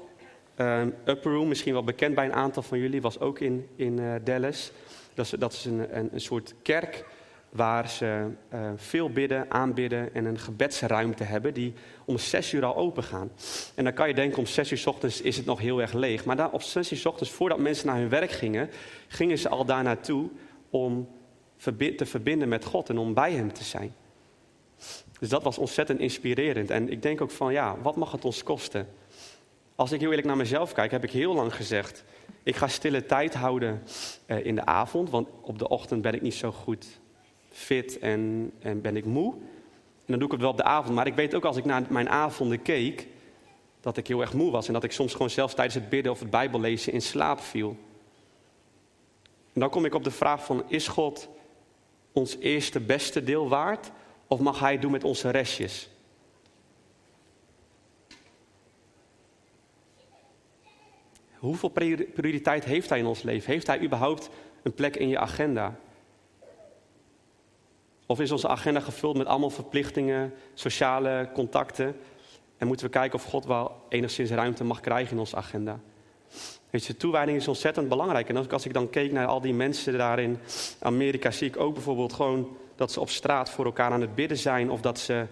uh, 0.61 0.83
Upper 1.05 1.33
Room, 1.33 1.49
misschien 1.49 1.73
wel 1.73 1.85
bekend 1.85 2.14
bij 2.14 2.25
een 2.25 2.33
aantal 2.33 2.62
van 2.62 2.79
jullie, 2.79 3.01
was 3.01 3.21
ook 3.21 3.38
in, 3.38 3.66
in 3.77 4.01
uh, 4.01 4.14
Dallas. 4.25 4.73
Dat 5.14 5.25
is, 5.25 5.31
dat 5.31 5.53
is 5.53 5.64
een, 5.64 5.99
een, 5.99 6.09
een 6.12 6.21
soort 6.21 6.55
kerk 6.62 7.05
waar 7.49 7.88
ze 7.88 8.27
uh, 8.55 8.71
veel 8.77 9.11
bidden, 9.11 9.51
aanbidden 9.51 10.14
en 10.14 10.25
een 10.25 10.38
gebedsruimte 10.38 11.25
hebben 11.25 11.55
die 11.55 11.75
om 12.05 12.18
zes 12.18 12.53
uur 12.53 12.64
al 12.64 12.77
open 12.77 13.03
gaan. 13.03 13.31
En 13.75 13.85
dan 13.85 13.92
kan 13.92 14.09
je 14.09 14.14
denken, 14.14 14.38
om 14.38 14.47
zes 14.47 14.71
uur 14.71 14.79
s 14.79 14.87
ochtends 14.87 15.21
is 15.21 15.37
het 15.37 15.47
nog 15.47 15.61
heel 15.61 15.81
erg 15.81 15.92
leeg. 15.92 16.25
Maar 16.25 16.37
daar, 16.37 16.51
op 16.51 16.62
zes 16.62 16.92
uur 16.92 16.99
s 16.99 17.07
ochtends, 17.07 17.33
voordat 17.33 17.59
mensen 17.59 17.87
naar 17.87 17.97
hun 17.97 18.09
werk 18.09 18.31
gingen, 18.31 18.71
gingen 19.09 19.38
ze 19.38 19.49
al 19.49 19.64
daar 19.64 19.83
naartoe 19.83 20.29
om 20.71 21.09
te 21.97 22.07
verbinden 22.07 22.49
met 22.49 22.64
God 22.64 22.88
en 22.88 22.99
om 22.99 23.14
bij 23.14 23.33
Hem 23.33 23.53
te 23.53 23.64
zijn. 23.64 23.94
Dus 25.18 25.29
dat 25.29 25.42
was 25.42 25.59
ontzettend 25.59 26.01
inspirerend. 26.01 26.71
En 26.71 26.88
ik 26.88 27.03
denk 27.03 27.21
ook 27.21 27.31
van, 27.31 27.53
ja, 27.53 27.77
wat 27.83 27.97
mag 27.97 28.12
het 28.12 28.25
ons 28.25 28.42
kosten? 28.42 28.88
Als 29.78 29.92
ik 29.92 30.00
heel 30.00 30.08
eerlijk 30.08 30.26
naar 30.26 30.36
mezelf 30.36 30.72
kijk, 30.72 30.90
heb 30.90 31.04
ik 31.04 31.10
heel 31.10 31.34
lang 31.34 31.54
gezegd, 31.54 32.04
ik 32.42 32.56
ga 32.56 32.68
stille 32.68 33.06
tijd 33.06 33.34
houden 33.34 33.82
uh, 34.26 34.46
in 34.46 34.54
de 34.54 34.64
avond, 34.64 35.10
want 35.10 35.28
op 35.40 35.58
de 35.58 35.68
ochtend 35.68 36.02
ben 36.02 36.14
ik 36.14 36.22
niet 36.22 36.34
zo 36.34 36.52
goed 36.52 36.86
fit 37.50 37.98
en, 37.98 38.52
en 38.58 38.80
ben 38.80 38.96
ik 38.96 39.04
moe. 39.04 39.32
En 39.32 40.04
dan 40.06 40.18
doe 40.18 40.26
ik 40.26 40.32
het 40.32 40.40
wel 40.40 40.50
op 40.50 40.56
de 40.56 40.62
avond. 40.62 40.94
Maar 40.94 41.06
ik 41.06 41.14
weet 41.14 41.34
ook 41.34 41.44
als 41.44 41.56
ik 41.56 41.64
naar 41.64 41.82
mijn 41.88 42.08
avonden 42.08 42.62
keek, 42.62 43.06
dat 43.80 43.96
ik 43.96 44.06
heel 44.06 44.20
erg 44.20 44.32
moe 44.32 44.50
was. 44.50 44.66
En 44.66 44.72
dat 44.72 44.84
ik 44.84 44.92
soms 44.92 45.12
gewoon 45.12 45.30
zelfs 45.30 45.54
tijdens 45.54 45.76
het 45.76 45.88
bidden 45.88 46.12
of 46.12 46.18
het 46.18 46.30
bijbellezen 46.30 46.92
in 46.92 47.02
slaap 47.02 47.40
viel. 47.40 47.76
En 49.52 49.60
dan 49.60 49.70
kom 49.70 49.84
ik 49.84 49.94
op 49.94 50.04
de 50.04 50.10
vraag 50.10 50.44
van, 50.44 50.64
is 50.68 50.88
God 50.88 51.28
ons 52.12 52.36
eerste 52.38 52.80
beste 52.80 53.24
deel 53.24 53.48
waard? 53.48 53.90
Of 54.26 54.40
mag 54.40 54.58
Hij 54.58 54.78
doen 54.78 54.92
met 54.92 55.04
onze 55.04 55.30
restjes? 55.30 55.88
Hoeveel 61.38 61.68
prioriteit 62.14 62.64
heeft 62.64 62.88
Hij 62.88 62.98
in 62.98 63.07
ons 63.07 63.22
leven? 63.22 63.53
Heeft 63.53 63.66
Hij 63.66 63.81
überhaupt 63.81 64.31
een 64.62 64.74
plek 64.74 64.96
in 64.96 65.09
je 65.09 65.18
agenda? 65.18 65.74
Of 68.07 68.20
is 68.20 68.31
onze 68.31 68.48
agenda 68.48 68.81
gevuld 68.81 69.16
met 69.16 69.27
allemaal 69.27 69.51
verplichtingen, 69.51 70.35
sociale 70.55 71.29
contacten? 71.35 71.96
En 72.57 72.66
moeten 72.66 72.87
we 72.87 72.92
kijken 72.92 73.18
of 73.18 73.24
God 73.24 73.46
wel 73.46 73.72
enigszins 73.88 74.31
ruimte 74.31 74.64
mag 74.64 74.81
krijgen 74.81 75.12
in 75.12 75.18
onze 75.18 75.37
agenda? 75.37 75.81
Weet 76.70 76.85
je, 76.85 76.96
toewijding 76.96 77.38
is 77.38 77.48
ontzettend 77.48 77.88
belangrijk. 77.88 78.29
En 78.29 78.51
als 78.51 78.64
ik 78.64 78.72
dan 78.72 78.90
keek 78.90 79.12
naar 79.12 79.27
al 79.27 79.40
die 79.40 79.55
mensen 79.55 79.98
daar 79.98 80.18
in 80.18 80.38
Amerika, 80.79 81.31
zie 81.31 81.48
ik 81.48 81.57
ook 81.57 81.74
bijvoorbeeld 81.74 82.12
gewoon 82.12 82.57
dat 82.77 82.92
ze 82.92 83.01
op 83.01 83.11
straat 83.11 83.51
voor 83.51 83.64
elkaar 83.64 83.90
aan 83.90 84.01
het 84.01 84.14
bidden 84.14 84.38
zijn. 84.38 84.70
Of 84.70 84.81
dat 84.81 84.98
ze 84.98 85.27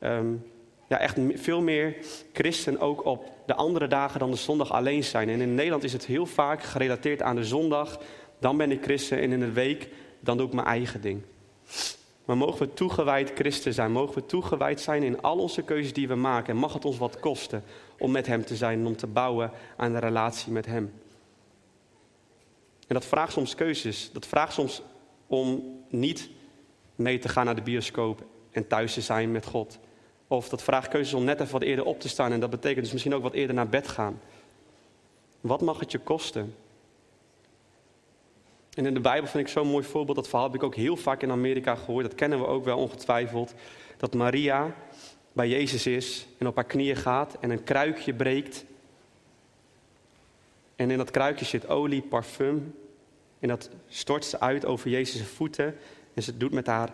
um, 0.00 0.44
ja, 0.94 1.00
echt 1.00 1.18
veel 1.34 1.62
meer 1.62 1.96
christen 2.32 2.80
ook 2.80 3.04
op 3.04 3.30
de 3.46 3.54
andere 3.54 3.86
dagen 3.86 4.18
dan 4.18 4.30
de 4.30 4.36
zondag 4.36 4.72
alleen 4.72 5.04
zijn. 5.04 5.28
En 5.28 5.40
in 5.40 5.54
Nederland 5.54 5.84
is 5.84 5.92
het 5.92 6.06
heel 6.06 6.26
vaak 6.26 6.62
gerelateerd 6.62 7.22
aan 7.22 7.36
de 7.36 7.44
zondag. 7.44 8.00
Dan 8.38 8.56
ben 8.56 8.70
ik 8.70 8.82
christen 8.82 9.20
en 9.20 9.32
in 9.32 9.40
de 9.40 9.52
week 9.52 9.88
dan 10.20 10.36
doe 10.36 10.46
ik 10.46 10.52
mijn 10.52 10.66
eigen 10.66 11.00
ding. 11.00 11.22
Maar 12.24 12.36
mogen 12.36 12.66
we 12.66 12.74
toegewijd 12.74 13.32
christen 13.34 13.74
zijn? 13.74 13.92
Mogen 13.92 14.14
we 14.14 14.26
toegewijd 14.26 14.80
zijn 14.80 15.02
in 15.02 15.22
al 15.22 15.38
onze 15.38 15.62
keuzes 15.62 15.92
die 15.92 16.08
we 16.08 16.14
maken? 16.14 16.54
En 16.54 16.60
mag 16.60 16.72
het 16.72 16.84
ons 16.84 16.98
wat 16.98 17.20
kosten 17.20 17.64
om 17.98 18.10
met 18.10 18.26
Hem 18.26 18.44
te 18.44 18.56
zijn 18.56 18.78
en 18.78 18.86
om 18.86 18.96
te 18.96 19.06
bouwen 19.06 19.50
aan 19.76 19.92
de 19.92 19.98
relatie 19.98 20.52
met 20.52 20.66
Hem? 20.66 20.92
En 22.86 22.94
dat 22.94 23.06
vraagt 23.06 23.32
soms 23.32 23.54
keuzes. 23.54 24.10
Dat 24.12 24.26
vraagt 24.26 24.52
soms 24.52 24.82
om 25.26 25.62
niet 25.88 26.30
mee 26.94 27.18
te 27.18 27.28
gaan 27.28 27.44
naar 27.44 27.54
de 27.54 27.62
bioscoop 27.62 28.24
en 28.50 28.66
thuis 28.66 28.94
te 28.94 29.00
zijn 29.00 29.32
met 29.32 29.46
God. 29.46 29.78
Of 30.34 30.48
dat 30.48 30.62
vraagt 30.62 30.88
keuzes 30.88 31.14
om 31.14 31.24
net 31.24 31.40
even 31.40 31.52
wat 31.52 31.62
eerder 31.62 31.84
op 31.84 32.00
te 32.00 32.08
staan 32.08 32.32
en 32.32 32.40
dat 32.40 32.50
betekent 32.50 32.82
dus 32.82 32.92
misschien 32.92 33.14
ook 33.14 33.22
wat 33.22 33.32
eerder 33.32 33.54
naar 33.54 33.68
bed 33.68 33.88
gaan. 33.88 34.20
Wat 35.40 35.60
mag 35.60 35.80
het 35.80 35.92
je 35.92 35.98
kosten? 35.98 36.54
En 38.74 38.86
in 38.86 38.94
de 38.94 39.00
Bijbel 39.00 39.30
vind 39.30 39.46
ik 39.46 39.52
zo'n 39.52 39.68
mooi 39.68 39.84
voorbeeld. 39.84 40.16
Dat 40.16 40.28
verhaal 40.28 40.46
heb 40.46 40.54
ik 40.54 40.62
ook 40.62 40.74
heel 40.74 40.96
vaak 40.96 41.22
in 41.22 41.30
Amerika 41.30 41.74
gehoord. 41.74 42.04
Dat 42.04 42.14
kennen 42.14 42.38
we 42.38 42.46
ook 42.46 42.64
wel 42.64 42.78
ongetwijfeld. 42.78 43.54
Dat 43.96 44.14
Maria 44.14 44.74
bij 45.32 45.48
Jezus 45.48 45.86
is 45.86 46.26
en 46.38 46.46
op 46.46 46.54
haar 46.54 46.64
knieën 46.64 46.96
gaat 46.96 47.36
en 47.40 47.50
een 47.50 47.64
kruikje 47.64 48.14
breekt. 48.14 48.64
En 50.76 50.90
in 50.90 50.98
dat 50.98 51.10
kruikje 51.10 51.44
zit 51.44 51.68
olie, 51.68 52.02
parfum. 52.02 52.74
En 53.38 53.48
dat 53.48 53.70
stort 53.88 54.24
ze 54.24 54.40
uit 54.40 54.66
over 54.66 54.90
Jezus' 54.90 55.26
voeten. 55.26 55.76
En 56.14 56.22
ze 56.22 56.36
doet 56.36 56.52
met 56.52 56.66
haar 56.66 56.90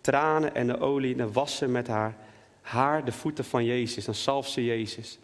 tranen 0.00 0.54
en 0.54 0.66
de 0.66 0.78
olie 0.78 1.16
en 1.16 1.32
wassen 1.32 1.72
met 1.72 1.86
haar 1.86 2.16
haar 2.64 3.04
de 3.04 3.12
voeten 3.12 3.44
van 3.44 3.64
Jezus. 3.64 4.04
Dan 4.04 4.42
ze 4.42 4.64
Jezus. 4.64 5.18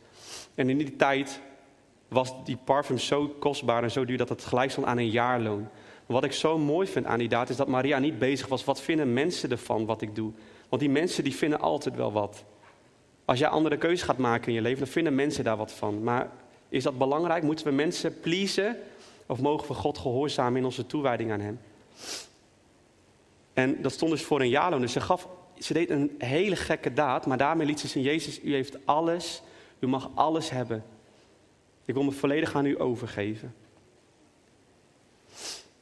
En 0.55 0.71
in 0.71 0.79
die 0.79 0.97
tijd 0.97 1.41
was 2.09 2.33
die 2.45 2.59
parfum 2.65 2.99
zo 2.99 3.29
kostbaar 3.29 3.83
en 3.83 3.91
zo 3.91 4.05
duur 4.05 4.17
dat 4.17 4.29
het 4.29 4.45
gelijk 4.45 4.71
stond 4.71 4.87
aan 4.87 4.99
een 4.99 5.11
jaarloon. 5.11 5.69
Wat 6.07 6.25
ik 6.25 6.33
zo 6.33 6.59
mooi 6.59 6.87
vind 6.87 7.07
aan 7.07 7.19
die 7.19 7.29
daad 7.29 7.49
is 7.49 7.57
dat 7.57 7.69
Maria 7.69 7.99
niet 7.99 8.19
bezig 8.19 8.47
was, 8.47 8.65
wat 8.65 8.81
vinden 8.81 9.13
mensen 9.13 9.51
ervan 9.51 9.87
wat 9.87 10.03
ik 10.03 10.15
doe? 10.15 10.33
Want 10.69 10.83
die 10.83 10.91
mensen 10.91 11.25
die 11.25 11.35
vinden 11.35 11.61
altijd 11.61 11.97
wel 11.97 12.13
wat. 12.13 12.45
Als 13.25 13.39
jij 13.39 13.49
andere 13.49 13.77
keuzes 13.77 14.03
gaat 14.03 14.19
maken 14.19 14.49
in 14.49 14.55
je 14.55 14.61
leven, 14.61 14.79
dan 14.79 14.89
vinden 14.89 15.15
mensen 15.15 15.45
daar 15.45 15.57
wat 15.57 15.73
van. 15.73 16.03
Maar 16.03 16.31
is 16.69 16.83
dat 16.83 16.99
belangrijk? 16.99 17.43
Moeten 17.43 17.67
we 17.67 17.73
mensen 17.73 18.21
pleasen? 18.21 18.77
Of 19.27 19.41
mogen 19.41 19.69
we 19.69 19.75
God 19.75 19.99
gehoorzamen 19.99 20.59
in 20.59 20.65
onze 20.65 20.87
toewijding 20.87 21.33
aan 21.33 21.41
Hem? 21.41 21.61
En 23.53 23.83
dat 23.83 23.93
stond 23.93 24.11
dus 24.11 24.23
voor 24.23 24.41
een 24.41 24.49
jaarloon. 24.49 24.81
Dus 24.81 24.93
ze, 24.93 25.01
gaf, 25.01 25.29
ze 25.61 25.73
deed 25.73 25.91
een 25.91 26.15
hele 26.19 26.57
gekke 26.57 26.93
daad, 26.93 27.27
maar 27.27 27.39
daarmee 27.39 27.67
liet 27.67 27.81
ze 27.81 27.89
zien: 27.89 28.03
Jezus, 28.03 28.43
u 28.43 28.53
heeft 28.53 28.87
alles, 28.87 29.43
u 29.79 29.87
mag 29.87 30.11
alles 30.15 30.51
hebben. 30.51 30.85
Ik 31.85 31.95
wil 31.95 32.03
me 32.03 32.11
volledig 32.11 32.55
aan 32.55 32.67
u 32.67 32.81
overgeven. 32.81 33.55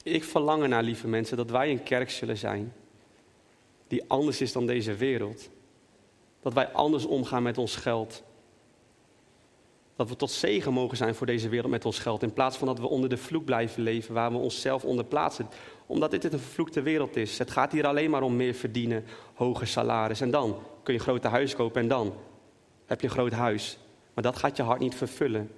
Ik 0.02 0.24
verlang 0.24 0.66
naar, 0.66 0.82
lieve 0.82 1.08
mensen, 1.08 1.36
dat 1.36 1.50
wij 1.50 1.70
een 1.70 1.82
kerk 1.82 2.10
zullen 2.10 2.38
zijn 2.38 2.72
die 3.88 4.04
anders 4.06 4.40
is 4.40 4.52
dan 4.52 4.66
deze 4.66 4.94
wereld. 4.94 5.50
Dat 6.40 6.52
wij 6.52 6.68
anders 6.68 7.04
omgaan 7.04 7.42
met 7.42 7.58
ons 7.58 7.76
geld. 7.76 8.22
Dat 9.98 10.08
we 10.08 10.16
tot 10.16 10.30
zegen 10.30 10.72
mogen 10.72 10.96
zijn 10.96 11.14
voor 11.14 11.26
deze 11.26 11.48
wereld 11.48 11.70
met 11.70 11.84
ons 11.84 11.98
geld. 11.98 12.22
In 12.22 12.32
plaats 12.32 12.56
van 12.56 12.66
dat 12.66 12.78
we 12.78 12.88
onder 12.88 13.08
de 13.08 13.16
vloek 13.16 13.44
blijven 13.44 13.82
leven 13.82 14.14
waar 14.14 14.32
we 14.32 14.38
onszelf 14.38 14.84
onder 14.84 15.04
plaatsen. 15.04 15.48
Omdat 15.86 16.10
dit 16.10 16.24
een 16.24 16.30
vervloekte 16.30 16.82
wereld 16.82 17.16
is. 17.16 17.38
Het 17.38 17.50
gaat 17.50 17.72
hier 17.72 17.86
alleen 17.86 18.10
maar 18.10 18.22
om 18.22 18.36
meer 18.36 18.54
verdienen, 18.54 19.04
hoge 19.34 19.64
salaris. 19.64 20.20
En 20.20 20.30
dan 20.30 20.58
kun 20.82 20.92
je 20.94 20.98
een 20.98 21.06
grote 21.06 21.28
huis 21.28 21.54
kopen 21.54 21.82
en 21.82 21.88
dan 21.88 22.14
heb 22.86 23.00
je 23.00 23.06
een 23.06 23.12
groot 23.12 23.32
huis. 23.32 23.78
Maar 24.14 24.24
dat 24.24 24.36
gaat 24.36 24.56
je 24.56 24.62
hart 24.62 24.80
niet 24.80 24.94
vervullen. 24.94 25.50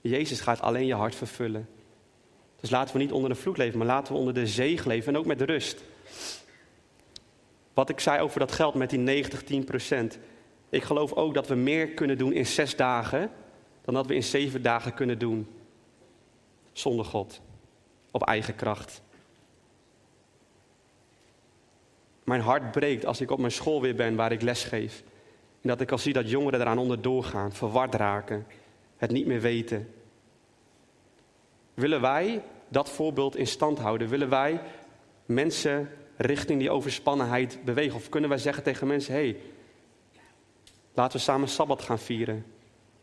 Jezus 0.00 0.40
gaat 0.40 0.60
alleen 0.60 0.86
je 0.86 0.94
hart 0.94 1.14
vervullen. 1.14 1.68
Dus 2.60 2.70
laten 2.70 2.96
we 2.96 3.02
niet 3.02 3.12
onder 3.12 3.30
de 3.30 3.36
vloek 3.36 3.56
leven, 3.56 3.78
maar 3.78 3.86
laten 3.86 4.12
we 4.12 4.18
onder 4.18 4.34
de 4.34 4.46
zegen 4.46 4.88
leven 4.88 5.12
en 5.12 5.18
ook 5.18 5.26
met 5.26 5.40
rust. 5.40 5.82
Wat 7.74 7.88
ik 7.88 8.00
zei 8.00 8.20
over 8.20 8.40
dat 8.40 8.52
geld 8.52 8.74
met 8.74 8.90
die 8.90 8.98
90, 8.98 9.42
10 9.42 9.64
procent. 9.64 10.18
Ik 10.70 10.82
geloof 10.82 11.12
ook 11.12 11.34
dat 11.34 11.48
we 11.48 11.54
meer 11.54 11.88
kunnen 11.88 12.18
doen 12.18 12.32
in 12.32 12.46
zes 12.46 12.76
dagen 12.76 13.30
dan 13.86 13.94
dat 13.94 14.06
we 14.06 14.14
in 14.14 14.22
zeven 14.22 14.62
dagen 14.62 14.94
kunnen 14.94 15.18
doen 15.18 15.48
zonder 16.72 17.04
God, 17.04 17.40
op 18.10 18.22
eigen 18.22 18.54
kracht. 18.54 19.02
Mijn 22.24 22.40
hart 22.40 22.70
breekt 22.70 23.06
als 23.06 23.20
ik 23.20 23.30
op 23.30 23.38
mijn 23.38 23.52
school 23.52 23.80
weer 23.80 23.94
ben 23.94 24.16
waar 24.16 24.32
ik 24.32 24.42
les 24.42 24.64
geef. 24.64 25.02
En 25.60 25.68
dat 25.68 25.80
ik 25.80 25.90
al 25.90 25.98
zie 25.98 26.12
dat 26.12 26.30
jongeren 26.30 26.60
eraan 26.60 26.78
onderdoor 26.78 27.24
gaan, 27.24 27.52
verward 27.52 27.94
raken, 27.94 28.46
het 28.96 29.10
niet 29.10 29.26
meer 29.26 29.40
weten. 29.40 29.94
Willen 31.74 32.00
wij 32.00 32.42
dat 32.68 32.90
voorbeeld 32.90 33.36
in 33.36 33.46
stand 33.46 33.78
houden? 33.78 34.08
Willen 34.08 34.28
wij 34.28 34.60
mensen 35.26 35.90
richting 36.16 36.58
die 36.58 36.70
overspannenheid 36.70 37.64
bewegen? 37.64 37.96
Of 37.96 38.08
kunnen 38.08 38.30
wij 38.30 38.38
zeggen 38.38 38.62
tegen 38.62 38.86
mensen: 38.86 39.14
hé, 39.14 39.20
hey, 39.20 39.36
laten 40.94 41.16
we 41.16 41.24
samen 41.24 41.48
sabbat 41.48 41.82
gaan 41.82 41.98
vieren? 41.98 42.44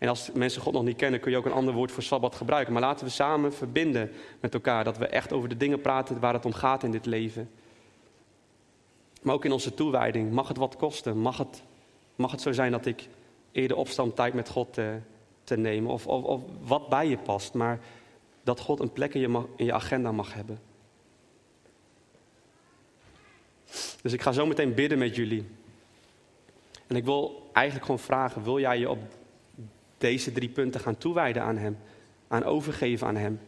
En 0.04 0.10
als 0.10 0.32
mensen 0.32 0.62
God 0.62 0.74
nog 0.74 0.84
niet 0.84 0.98
kennen, 0.98 1.20
kun 1.20 1.32
je 1.32 1.38
ook 1.38 1.46
een 1.46 1.52
ander 1.52 1.74
woord 1.74 1.92
voor 1.92 2.04
sabbat 2.04 2.36
gebruiken. 2.36 2.74
Maar 2.74 2.82
laten 2.82 3.06
we 3.06 3.12
samen 3.12 3.54
verbinden 3.54 4.12
met 4.40 4.54
elkaar, 4.54 4.84
dat 4.84 4.98
we 4.98 5.08
echt 5.08 5.34
over 5.34 5.50
de 5.50 5.58
dingen 5.58 5.82
praten 5.82 6.20
waar 6.20 6.34
het 6.34 6.46
om 6.46 6.54
gaat 6.54 6.84
in 6.84 6.92
dit 6.92 7.06
leven. 7.06 7.50
Maar 9.22 9.34
ook 9.34 9.46
in 9.46 9.52
onze 9.52 9.74
toewijding. 9.74 10.32
Mag 10.32 10.48
het 10.48 10.58
wat 10.58 10.76
kosten? 10.76 11.18
Mag 11.18 11.38
het, 11.38 11.64
mag 12.16 12.32
het 12.32 12.42
zo 12.42 12.52
zijn 12.52 12.72
dat 12.72 12.86
ik 12.86 13.08
eerder 13.52 13.78
opstand 13.78 14.16
tijd 14.16 14.34
met 14.34 14.50
God 14.50 14.74
te, 14.74 14.98
te 15.44 15.58
nemen? 15.58 15.92
Of, 15.92 16.08
of, 16.08 16.24
of 16.24 16.42
wat 16.62 16.90
bij 16.90 17.08
je 17.08 17.18
past. 17.18 17.54
Maar 17.54 17.80
dat 18.44 18.60
God 18.60 18.80
een 18.80 18.94
plek 18.94 19.14
in 19.14 19.22
je, 19.22 19.44
in 19.56 19.66
je 19.66 19.74
agenda 19.74 20.12
mag 20.12 20.34
hebben. 20.34 20.60
Dus 24.02 24.14
ik 24.14 24.22
ga 24.22 24.32
zo 24.32 24.46
meteen 24.46 24.74
bidden 24.74 24.98
met 24.98 25.16
jullie. 25.16 25.46
En 26.88 26.96
ik 26.96 27.06
wil 27.06 27.50
eigenlijk 27.54 27.86
gewoon 27.86 28.02
vragen: 28.02 28.44
wil 28.44 28.60
jij 28.60 28.80
je 28.80 28.90
op 28.90 29.00
deze 30.04 30.32
drie 30.32 30.50
punten 30.50 30.82
gaan 30.82 30.98
toewijden 30.98 31.44
aan 31.44 31.58
Hem? 31.58 31.78
Aan 32.28 32.44
overgeven 32.44 33.08
aan 33.08 33.16
Hem? 33.16 33.40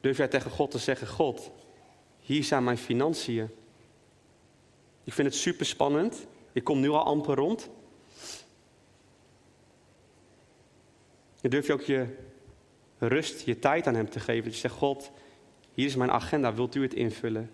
Durf 0.00 0.16
jij 0.16 0.28
tegen 0.28 0.50
God 0.50 0.70
te 0.70 0.78
zeggen: 0.78 1.06
God, 1.06 1.50
hier 2.20 2.44
zijn 2.44 2.64
mijn 2.64 2.78
financiën. 2.78 3.50
Ik 5.04 5.12
vind 5.12 5.28
het 5.28 5.36
super 5.36 5.66
spannend. 5.66 6.26
Ik 6.52 6.64
kom 6.64 6.80
nu 6.80 6.88
al 6.88 7.04
amper 7.04 7.34
rond. 7.34 7.70
En 11.40 11.50
durf 11.50 11.66
je 11.66 11.72
ook 11.72 11.80
je 11.80 12.06
rust, 12.98 13.40
je 13.40 13.58
tijd 13.58 13.86
aan 13.86 13.94
Hem 13.94 14.10
te 14.10 14.20
geven. 14.20 14.44
Dat 14.44 14.54
je 14.54 14.60
zegt, 14.60 14.74
God, 14.74 15.10
hier 15.74 15.86
is 15.86 15.96
mijn 15.96 16.10
agenda, 16.10 16.54
wilt 16.54 16.74
u 16.74 16.82
het 16.82 16.94
invullen? 16.94 17.50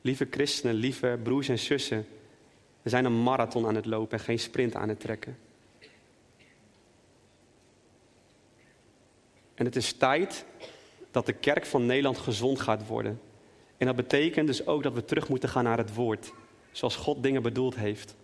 Lieve 0.00 0.26
christenen, 0.30 0.74
lieve 0.74 1.18
broers 1.22 1.48
en 1.48 1.58
zussen, 1.58 2.06
we 2.82 2.90
zijn 2.90 3.04
een 3.04 3.22
marathon 3.22 3.66
aan 3.66 3.74
het 3.74 3.86
lopen 3.86 4.18
en 4.18 4.24
geen 4.24 4.38
sprint 4.38 4.74
aan 4.74 4.88
het 4.88 5.00
trekken. 5.00 5.38
En 9.54 9.64
het 9.64 9.76
is 9.76 9.92
tijd 9.92 10.44
dat 11.10 11.26
de 11.26 11.32
kerk 11.32 11.66
van 11.66 11.86
Nederland 11.86 12.18
gezond 12.18 12.60
gaat 12.60 12.86
worden. 12.86 13.20
En 13.76 13.86
dat 13.86 13.96
betekent 13.96 14.46
dus 14.46 14.66
ook 14.66 14.82
dat 14.82 14.92
we 14.92 15.04
terug 15.04 15.28
moeten 15.28 15.48
gaan 15.48 15.64
naar 15.64 15.78
het 15.78 15.94
woord, 15.94 16.32
zoals 16.72 16.96
God 16.96 17.22
dingen 17.22 17.42
bedoeld 17.42 17.76
heeft. 17.76 18.14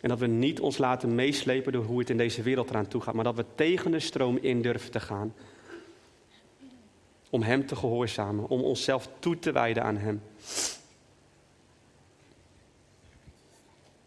En 0.00 0.08
dat 0.08 0.18
we 0.18 0.26
niet 0.26 0.60
ons 0.60 0.78
laten 0.78 1.14
meeslepen 1.14 1.72
door 1.72 1.84
hoe 1.84 1.98
het 1.98 2.10
in 2.10 2.16
deze 2.16 2.42
wereld 2.42 2.70
eraan 2.70 2.88
toe 2.88 3.00
gaat, 3.00 3.14
maar 3.14 3.24
dat 3.24 3.36
we 3.36 3.44
tegen 3.54 3.90
de 3.90 4.00
stroom 4.00 4.38
in 4.40 4.62
durven 4.62 4.90
te 4.90 5.00
gaan. 5.00 5.34
Om 7.30 7.42
Hem 7.42 7.66
te 7.66 7.76
gehoorzamen, 7.76 8.48
om 8.48 8.60
onszelf 8.60 9.08
toe 9.18 9.38
te 9.38 9.52
wijden 9.52 9.82
aan 9.82 9.96
Hem. 9.96 10.22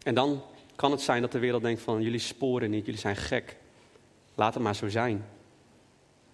En 0.02 0.14
dan 0.14 0.42
kan 0.76 0.90
het 0.90 1.00
zijn 1.00 1.22
dat 1.22 1.32
de 1.32 1.38
wereld 1.38 1.62
denkt 1.62 1.80
van 1.80 2.02
jullie 2.02 2.18
sporen 2.18 2.70
niet, 2.70 2.84
jullie 2.84 3.00
zijn 3.00 3.16
gek. 3.16 3.56
Laat 4.34 4.54
het 4.54 4.62
maar 4.62 4.74
zo 4.74 4.88
zijn. 4.88 5.24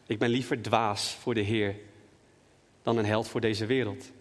Ik 0.06 0.18
ben 0.18 0.28
liever 0.28 0.62
dwaas 0.62 1.14
voor 1.14 1.34
de 1.34 1.40
Heer 1.40 1.76
dan 2.82 2.96
een 2.96 3.04
held 3.04 3.28
voor 3.28 3.40
deze 3.40 3.66
wereld. 3.66 4.12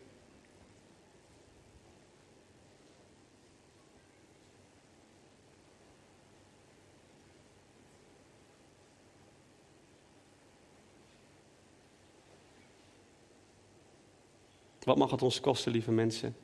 Wat 14.84 14.98
mag 14.98 15.12
het 15.12 15.22
ons 15.22 15.40
kosten, 15.40 15.72
lieve 15.72 15.92
mensen? 15.92 16.36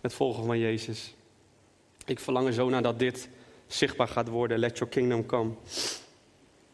Het 0.00 0.14
volgen 0.14 0.44
van 0.44 0.58
Jezus. 0.58 1.15
Ik 2.06 2.20
verlang 2.20 2.46
er 2.46 2.52
zo 2.52 2.68
naar 2.68 2.82
dat 2.82 2.98
dit 2.98 3.28
zichtbaar 3.66 4.08
gaat 4.08 4.28
worden. 4.28 4.58
Let 4.58 4.78
your 4.78 4.92
kingdom 4.92 5.26
come. 5.26 5.52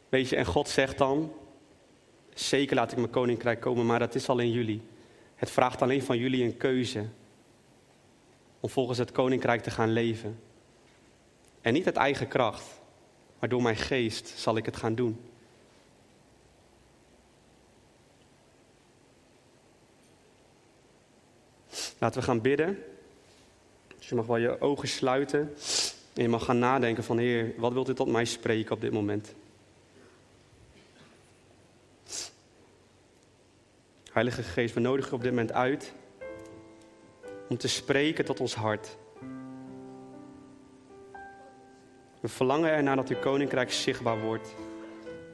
Weet 0.09 0.29
je, 0.29 0.37
en 0.37 0.45
God 0.45 0.68
zegt 0.68 0.99
dan: 0.99 1.33
Zeker 2.35 2.77
laat 2.77 2.92
ik 2.92 2.99
mijn 2.99 3.11
koninkrijk 3.11 3.61
komen, 3.61 3.87
maar 3.87 3.99
dat 3.99 4.14
is 4.14 4.29
al 4.29 4.38
in 4.38 4.51
jullie. 4.51 4.83
Het 5.35 5.51
vraagt 5.51 5.83
alleen 5.83 6.03
van 6.03 6.18
jullie 6.18 6.45
een 6.45 6.57
keuze. 6.57 7.07
Om 8.61 8.68
volgens 8.68 8.99
het 8.99 9.12
koninkrijk 9.12 9.62
te 9.62 9.71
gaan 9.71 9.90
leven. 9.90 10.40
En 11.61 11.73
niet 11.73 11.87
uit 11.87 11.97
eigen 11.97 12.29
kracht, 12.29 12.81
maar 13.38 13.49
door 13.49 13.62
mijn 13.62 13.77
geest 13.77 14.29
zal 14.29 14.57
ik 14.57 14.66
het 14.66 14.77
gaan 14.77 14.95
doen. 14.95 15.21
Laten 21.99 22.21
we 22.21 22.27
gaan 22.27 22.40
bidden. 22.40 22.91
Je 24.12 24.18
mag 24.18 24.27
wel 24.27 24.37
je 24.37 24.61
ogen 24.61 24.88
sluiten. 24.88 25.55
En 26.14 26.22
je 26.22 26.29
mag 26.29 26.44
gaan 26.44 26.59
nadenken 26.59 27.05
van 27.05 27.18
Heer, 27.18 27.53
wat 27.57 27.72
wilt 27.72 27.88
u 27.88 27.94
tot 27.94 28.09
mij 28.09 28.25
spreken 28.25 28.75
op 28.75 28.81
dit 28.81 28.92
moment? 28.92 29.35
Heilige 34.11 34.42
Geest, 34.42 34.75
we 34.75 34.81
nodigen 34.81 35.12
u 35.12 35.14
op 35.14 35.22
dit 35.22 35.31
moment 35.31 35.53
uit 35.53 35.92
om 37.48 37.57
te 37.57 37.68
spreken 37.68 38.25
tot 38.25 38.40
ons 38.40 38.55
hart. 38.55 38.96
We 42.20 42.29
verlangen 42.29 42.70
ernaar 42.70 42.96
dat 42.96 43.09
uw 43.09 43.18
koninkrijk 43.18 43.72
zichtbaar 43.72 44.20
wordt 44.20 44.55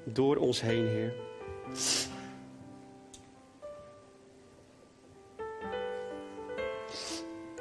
door 0.05 0.37
ons 0.37 0.61
heen, 0.61 0.87
Heer. 0.87 1.15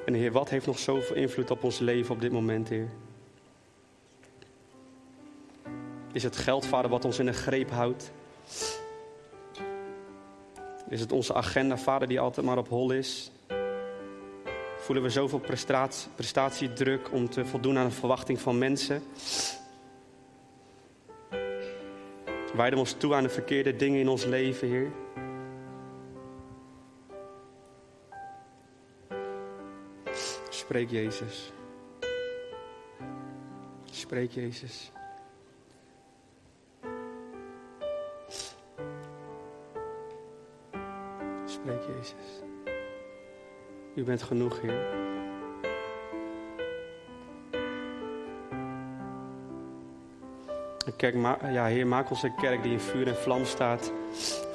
En 0.08 0.13
Heer, 0.13 0.32
wat 0.32 0.50
heeft 0.50 0.65
nog 0.65 0.80
zoveel 0.80 1.15
invloed 1.15 1.52
op 1.52 1.63
ons 1.63 1.80
leven 1.80 2.15
op 2.15 2.22
dit 2.22 2.32
moment, 2.32 2.70
Heer? 2.70 2.89
Is 6.12 6.24
het 6.24 6.38
geld, 6.38 6.65
Vader, 6.65 6.89
wat 6.89 7.06
ons 7.06 7.20
in 7.20 7.26
de 7.26 7.34
greep 7.34 7.70
houdt? 7.70 8.12
Is 10.89 11.00
het 11.00 11.12
onze 11.12 11.34
agenda, 11.34 11.78
Vader, 11.78 12.08
die 12.08 12.20
altijd 12.20 12.46
maar 12.46 12.58
op 12.58 12.70
hol 12.70 12.91
is? 12.91 13.32
Voelen 14.78 15.04
we 15.04 15.10
zoveel 15.10 15.39
prestatie, 15.39 16.10
prestatiedruk 16.15 17.12
om 17.12 17.30
te 17.30 17.46
voldoen 17.46 17.78
aan 17.78 17.88
de 17.88 17.93
verwachting 17.93 18.39
van 18.41 18.58
mensen? 18.58 19.04
Wijden 22.54 22.74
we 22.74 22.80
ons 22.80 22.93
toe 22.93 23.13
aan 23.13 23.24
de 23.24 23.30
verkeerde 23.30 23.76
dingen 23.76 24.00
in 24.00 24.08
ons 24.08 24.26
leven, 24.26 24.67
Heer? 24.67 24.91
Spreek 30.58 30.89
Jezus. 30.89 31.54
Spreek 33.91 34.32
Jezus. 34.32 34.91
Spreek 41.46 41.82
Jezus. 41.88 42.41
U 43.96 44.04
bent 44.04 44.24
genoeg, 44.24 44.62
Heer. 44.62 45.06
Kerk, 50.98 51.15
ja, 51.54 51.65
Heer, 51.65 51.88
maak 51.88 52.10
ons 52.10 52.24
een 52.24 52.36
kerk 52.36 52.63
die 52.63 52.72
in 52.72 52.80
vuur 52.80 53.08
en 53.08 53.15
vlam 53.15 53.46
staat 53.46 53.91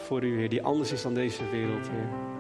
voor 0.07 0.25
U, 0.25 0.38
Heer. 0.38 0.49
Die 0.49 0.62
anders 0.62 0.93
is 0.93 1.03
dan 1.03 1.15
deze 1.15 1.51
wereld, 1.51 1.88
Heer. 1.88 2.32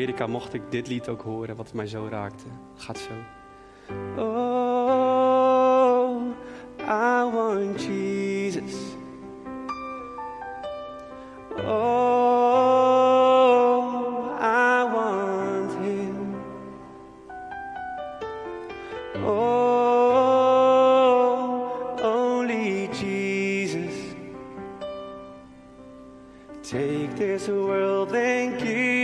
Amerika 0.00 0.26
mocht 0.26 0.54
ik 0.54 0.62
dit 0.70 0.88
lied 0.88 1.08
ook 1.08 1.22
horen, 1.22 1.56
wat 1.56 1.72
mij 1.72 1.86
zo 1.86 2.06
raakte. 2.10 2.44
Gaat 2.76 2.98
zo. 2.98 3.10
Oh, 4.22 5.00
I 6.78 7.30
want 7.32 7.82
Jesus. 7.82 8.74
Oh, 11.56 11.66
I 14.40 14.84
want 14.92 15.72
Him. 15.80 16.34
Oh, 19.24 20.40
only 22.02 22.88
Jesus. 22.88 23.94
Take 26.62 27.14
this 27.16 27.46
world 27.48 28.12
and 28.12 28.58
give 28.60 28.99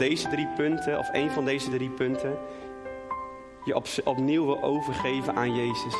deze 0.00 0.28
drie 0.28 0.48
punten, 0.56 0.98
of 0.98 1.08
een 1.12 1.30
van 1.30 1.44
deze 1.44 1.70
drie 1.70 1.90
punten, 1.90 2.38
je 3.64 3.74
op, 3.74 3.86
opnieuw 4.04 4.44
wil 4.44 4.62
overgeven 4.62 5.34
aan 5.34 5.54
Jezus. 5.54 5.94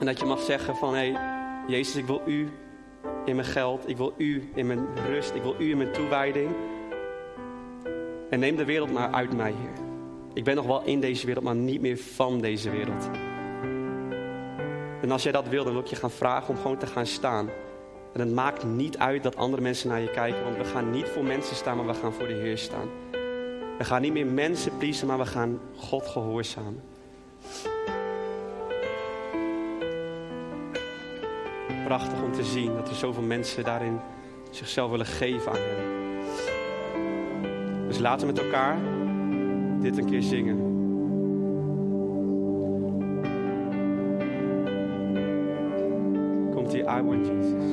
En 0.00 0.06
dat 0.06 0.20
je 0.20 0.26
mag 0.26 0.40
zeggen 0.40 0.76
van, 0.76 0.94
hé, 0.94 1.12
hey, 1.12 1.20
Jezus, 1.66 1.96
ik 1.96 2.06
wil 2.06 2.22
U 2.26 2.48
in 3.24 3.34
mijn 3.34 3.48
geld, 3.48 3.88
ik 3.88 3.96
wil 3.96 4.14
U 4.16 4.50
in 4.54 4.66
mijn 4.66 4.86
rust, 5.06 5.34
ik 5.34 5.42
wil 5.42 5.54
U 5.58 5.70
in 5.70 5.76
mijn 5.76 5.92
toewijding. 5.92 6.50
En 8.30 8.38
neem 8.38 8.56
de 8.56 8.64
wereld 8.64 8.92
maar 8.92 9.12
uit 9.12 9.36
mij, 9.36 9.54
Heer. 9.60 9.84
Ik 10.34 10.44
ben 10.44 10.56
nog 10.56 10.66
wel 10.66 10.82
in 10.84 11.00
deze 11.00 11.26
wereld, 11.26 11.44
maar 11.44 11.54
niet 11.54 11.80
meer 11.80 11.98
van 11.98 12.40
deze 12.40 12.70
wereld. 12.70 13.10
En 15.02 15.10
als 15.10 15.22
jij 15.22 15.32
dat 15.32 15.48
wil, 15.48 15.64
dan 15.64 15.72
wil 15.72 15.82
ik 15.82 15.88
je 15.88 15.96
gaan 15.96 16.10
vragen 16.10 16.48
om 16.48 16.60
gewoon 16.60 16.78
te 16.78 16.86
gaan 16.86 17.06
staan. 17.06 17.48
En 18.16 18.22
het 18.22 18.34
maakt 18.34 18.64
niet 18.64 18.98
uit 18.98 19.22
dat 19.22 19.36
andere 19.36 19.62
mensen 19.62 19.88
naar 19.88 20.00
je 20.00 20.10
kijken, 20.10 20.44
want 20.44 20.56
we 20.56 20.64
gaan 20.64 20.90
niet 20.90 21.08
voor 21.08 21.24
mensen 21.24 21.56
staan, 21.56 21.76
maar 21.76 21.86
we 21.86 21.94
gaan 21.94 22.12
voor 22.12 22.26
de 22.26 22.34
Heer 22.34 22.58
staan. 22.58 22.88
We 23.78 23.84
gaan 23.84 24.02
niet 24.02 24.12
meer 24.12 24.26
mensen 24.26 24.76
pleasen, 24.78 25.06
maar 25.06 25.18
we 25.18 25.26
gaan 25.26 25.60
God 25.74 26.06
gehoorzamen. 26.06 26.82
Prachtig 31.84 32.22
om 32.22 32.32
te 32.32 32.44
zien 32.44 32.74
dat 32.74 32.88
er 32.88 32.94
zoveel 32.94 33.22
mensen 33.22 33.64
daarin 33.64 34.00
zichzelf 34.50 34.90
willen 34.90 35.06
geven 35.06 35.52
aan 35.52 35.58
Hem. 35.58 35.76
Dus 37.88 37.98
laten 37.98 38.26
we 38.26 38.32
met 38.32 38.42
elkaar 38.42 38.78
dit 39.80 39.98
een 39.98 40.06
keer 40.06 40.22
zingen. 40.22 40.56
Komt 46.54 46.72
hier, 46.72 46.98
I 46.98 47.02
want 47.02 47.26
Jesus. 47.26 47.65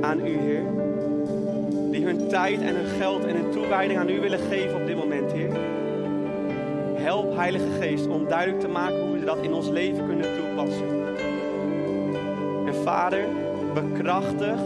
Aan 0.00 0.26
U, 0.26 0.38
Heer. 0.38 0.62
Die 1.90 2.04
hun 2.04 2.28
tijd 2.28 2.60
en 2.60 2.74
hun 2.74 2.86
geld 2.86 3.24
en 3.24 3.34
hun 3.34 3.50
toewijding 3.50 3.98
aan 3.98 4.08
U 4.08 4.20
willen 4.20 4.38
geven 4.38 4.80
op 4.80 4.86
dit 4.86 4.96
moment, 4.96 5.32
Heer. 5.32 5.50
Help, 6.94 7.36
Heilige 7.36 7.70
Geest, 7.80 8.06
om 8.06 8.28
duidelijk 8.28 8.60
te 8.60 8.68
maken 8.68 9.00
hoe 9.00 9.18
we 9.18 9.24
dat 9.24 9.38
in 9.42 9.52
ons 9.52 9.68
leven 9.68 10.06
kunnen 10.06 10.26
toepassen. 10.36 11.16
En 12.66 12.74
Vader, 12.74 13.24
bekrachtig 13.74 14.58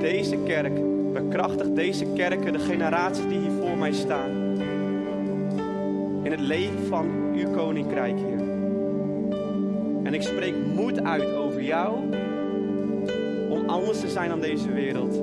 deze 0.00 0.36
kerk. 0.36 0.72
Bekrachtig 1.12 1.72
deze 1.72 2.06
kerken, 2.14 2.52
de 2.52 2.58
generaties 2.58 3.28
die 3.28 3.38
hier 3.38 3.52
voor 3.60 3.78
mij 3.78 3.92
staan. 3.92 4.30
In 6.22 6.30
het 6.30 6.40
leven 6.40 6.86
van 6.88 7.06
uw 7.34 7.50
koninkrijk, 7.50 8.16
Heer. 8.16 8.46
En 10.02 10.14
ik 10.14 10.22
spreek 10.22 10.54
moed 10.74 11.04
uit 11.04 11.34
over 11.34 11.62
jou 11.62 11.94
anders 13.78 14.00
te 14.00 14.08
zijn 14.08 14.28
dan 14.28 14.40
deze 14.40 14.72
wereld. 14.72 15.22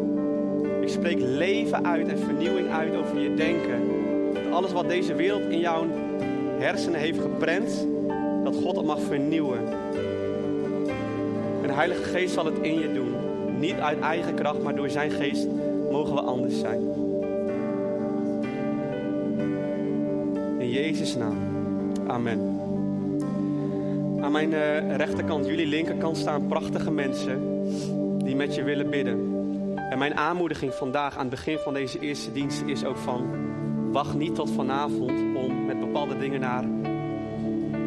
Ik 0.82 0.90
spreek 0.90 1.20
leven 1.20 1.86
uit 1.86 2.08
en 2.08 2.18
vernieuwing 2.18 2.70
uit 2.70 2.96
over 2.96 3.20
je 3.20 3.34
denken. 3.34 3.82
Dat 4.34 4.52
alles 4.52 4.72
wat 4.72 4.88
deze 4.90 5.16
wereld 5.16 5.42
in 5.42 5.60
jouw 5.60 5.86
hersenen 6.58 7.00
heeft 7.00 7.20
geprent, 7.20 7.88
dat 8.44 8.56
God 8.56 8.76
het 8.76 8.86
mag 8.86 9.00
vernieuwen. 9.02 9.60
En 11.62 11.68
de 11.68 11.74
Heilige 11.74 12.04
Geest 12.04 12.34
zal 12.34 12.46
het 12.46 12.58
in 12.62 12.80
je 12.80 12.94
doen. 12.94 13.14
Niet 13.60 13.80
uit 13.80 14.00
eigen 14.00 14.36
kracht, 14.36 14.64
maar 14.64 14.76
door 14.76 14.90
zijn 14.90 15.12
geest 15.12 15.48
mogen 15.92 16.14
we 16.14 16.22
anders 16.22 16.60
zijn. 16.60 16.80
In 20.58 20.70
Jezus' 20.70 21.16
naam. 21.16 21.38
Amen. 22.08 22.60
Aan 24.22 24.32
mijn 24.32 24.52
uh, 24.52 24.96
rechterkant, 24.96 25.46
jullie 25.46 25.68
linkerkant 25.68 26.18
staan 26.18 26.48
prachtige 26.48 26.92
mensen 26.92 27.55
die 28.26 28.36
met 28.36 28.56
je 28.56 28.64
willen 28.64 28.90
bidden. 28.90 29.34
En 29.90 29.98
mijn 29.98 30.16
aanmoediging 30.16 30.74
vandaag 30.74 31.14
aan 31.14 31.20
het 31.20 31.30
begin 31.30 31.58
van 31.58 31.74
deze 31.74 32.00
eerste 32.00 32.32
dienst 32.32 32.64
is 32.66 32.86
ook 32.86 32.98
van, 32.98 33.26
wacht 33.92 34.14
niet 34.14 34.36
tot 34.36 34.52
vanavond 34.52 35.12
om 35.36 35.66
met 35.66 35.80
bepaalde 35.80 36.18
dingen 36.18 36.40
naar, 36.40 36.68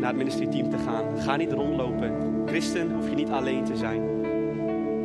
naar 0.00 0.08
het 0.08 0.16
ministerieteam 0.16 0.70
te 0.70 0.78
gaan. 0.78 1.18
Ga 1.18 1.36
niet 1.36 1.52
rondlopen. 1.52 2.42
Christen 2.46 2.92
hoef 2.92 3.08
je 3.08 3.14
niet 3.14 3.30
alleen 3.30 3.64
te 3.64 3.76
zijn. 3.76 4.16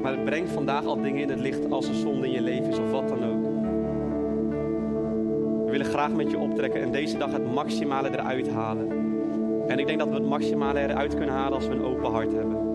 Maar 0.01 0.17
breng 0.17 0.49
vandaag 0.49 0.85
al 0.85 1.01
dingen 1.01 1.21
in 1.21 1.29
het 1.29 1.39
licht 1.39 1.71
als 1.71 1.87
een 1.87 1.93
zonde 1.93 2.25
in 2.25 2.31
je 2.31 2.41
leven 2.41 2.69
is 2.69 2.77
of 2.77 2.91
wat 2.91 3.07
dan 3.07 3.23
ook. 3.23 3.43
We 5.65 5.71
willen 5.71 5.85
graag 5.85 6.11
met 6.11 6.31
je 6.31 6.37
optrekken 6.37 6.81
en 6.81 6.91
deze 6.91 7.17
dag 7.17 7.31
het 7.31 7.53
maximale 7.53 8.09
eruit 8.11 8.49
halen. 8.49 8.91
En 9.67 9.79
ik 9.79 9.87
denk 9.87 9.99
dat 9.99 10.07
we 10.07 10.13
het 10.13 10.25
maximale 10.25 10.79
eruit 10.79 11.15
kunnen 11.15 11.35
halen 11.35 11.53
als 11.53 11.67
we 11.67 11.73
een 11.73 11.83
open 11.83 12.11
hart 12.11 12.31
hebben. 12.31 12.72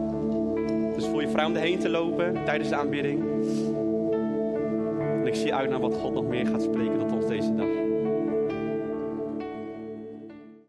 Dus 0.98 1.06
voel 1.06 1.20
je 1.20 1.28
vrij 1.28 1.44
om 1.44 1.56
erheen 1.56 1.78
te 1.78 1.88
lopen 1.88 2.44
tijdens 2.44 2.68
de 2.68 2.76
aanbidding. 2.76 3.22
En 5.20 5.26
ik 5.26 5.34
zie 5.34 5.54
uit 5.54 5.70
naar 5.70 5.80
wat 5.80 5.94
God 5.94 6.12
nog 6.12 6.26
meer 6.26 6.46
gaat 6.46 6.62
spreken 6.62 6.98
tot 6.98 7.12
ons 7.12 7.26
deze 7.26 7.54
dag. 7.54 7.77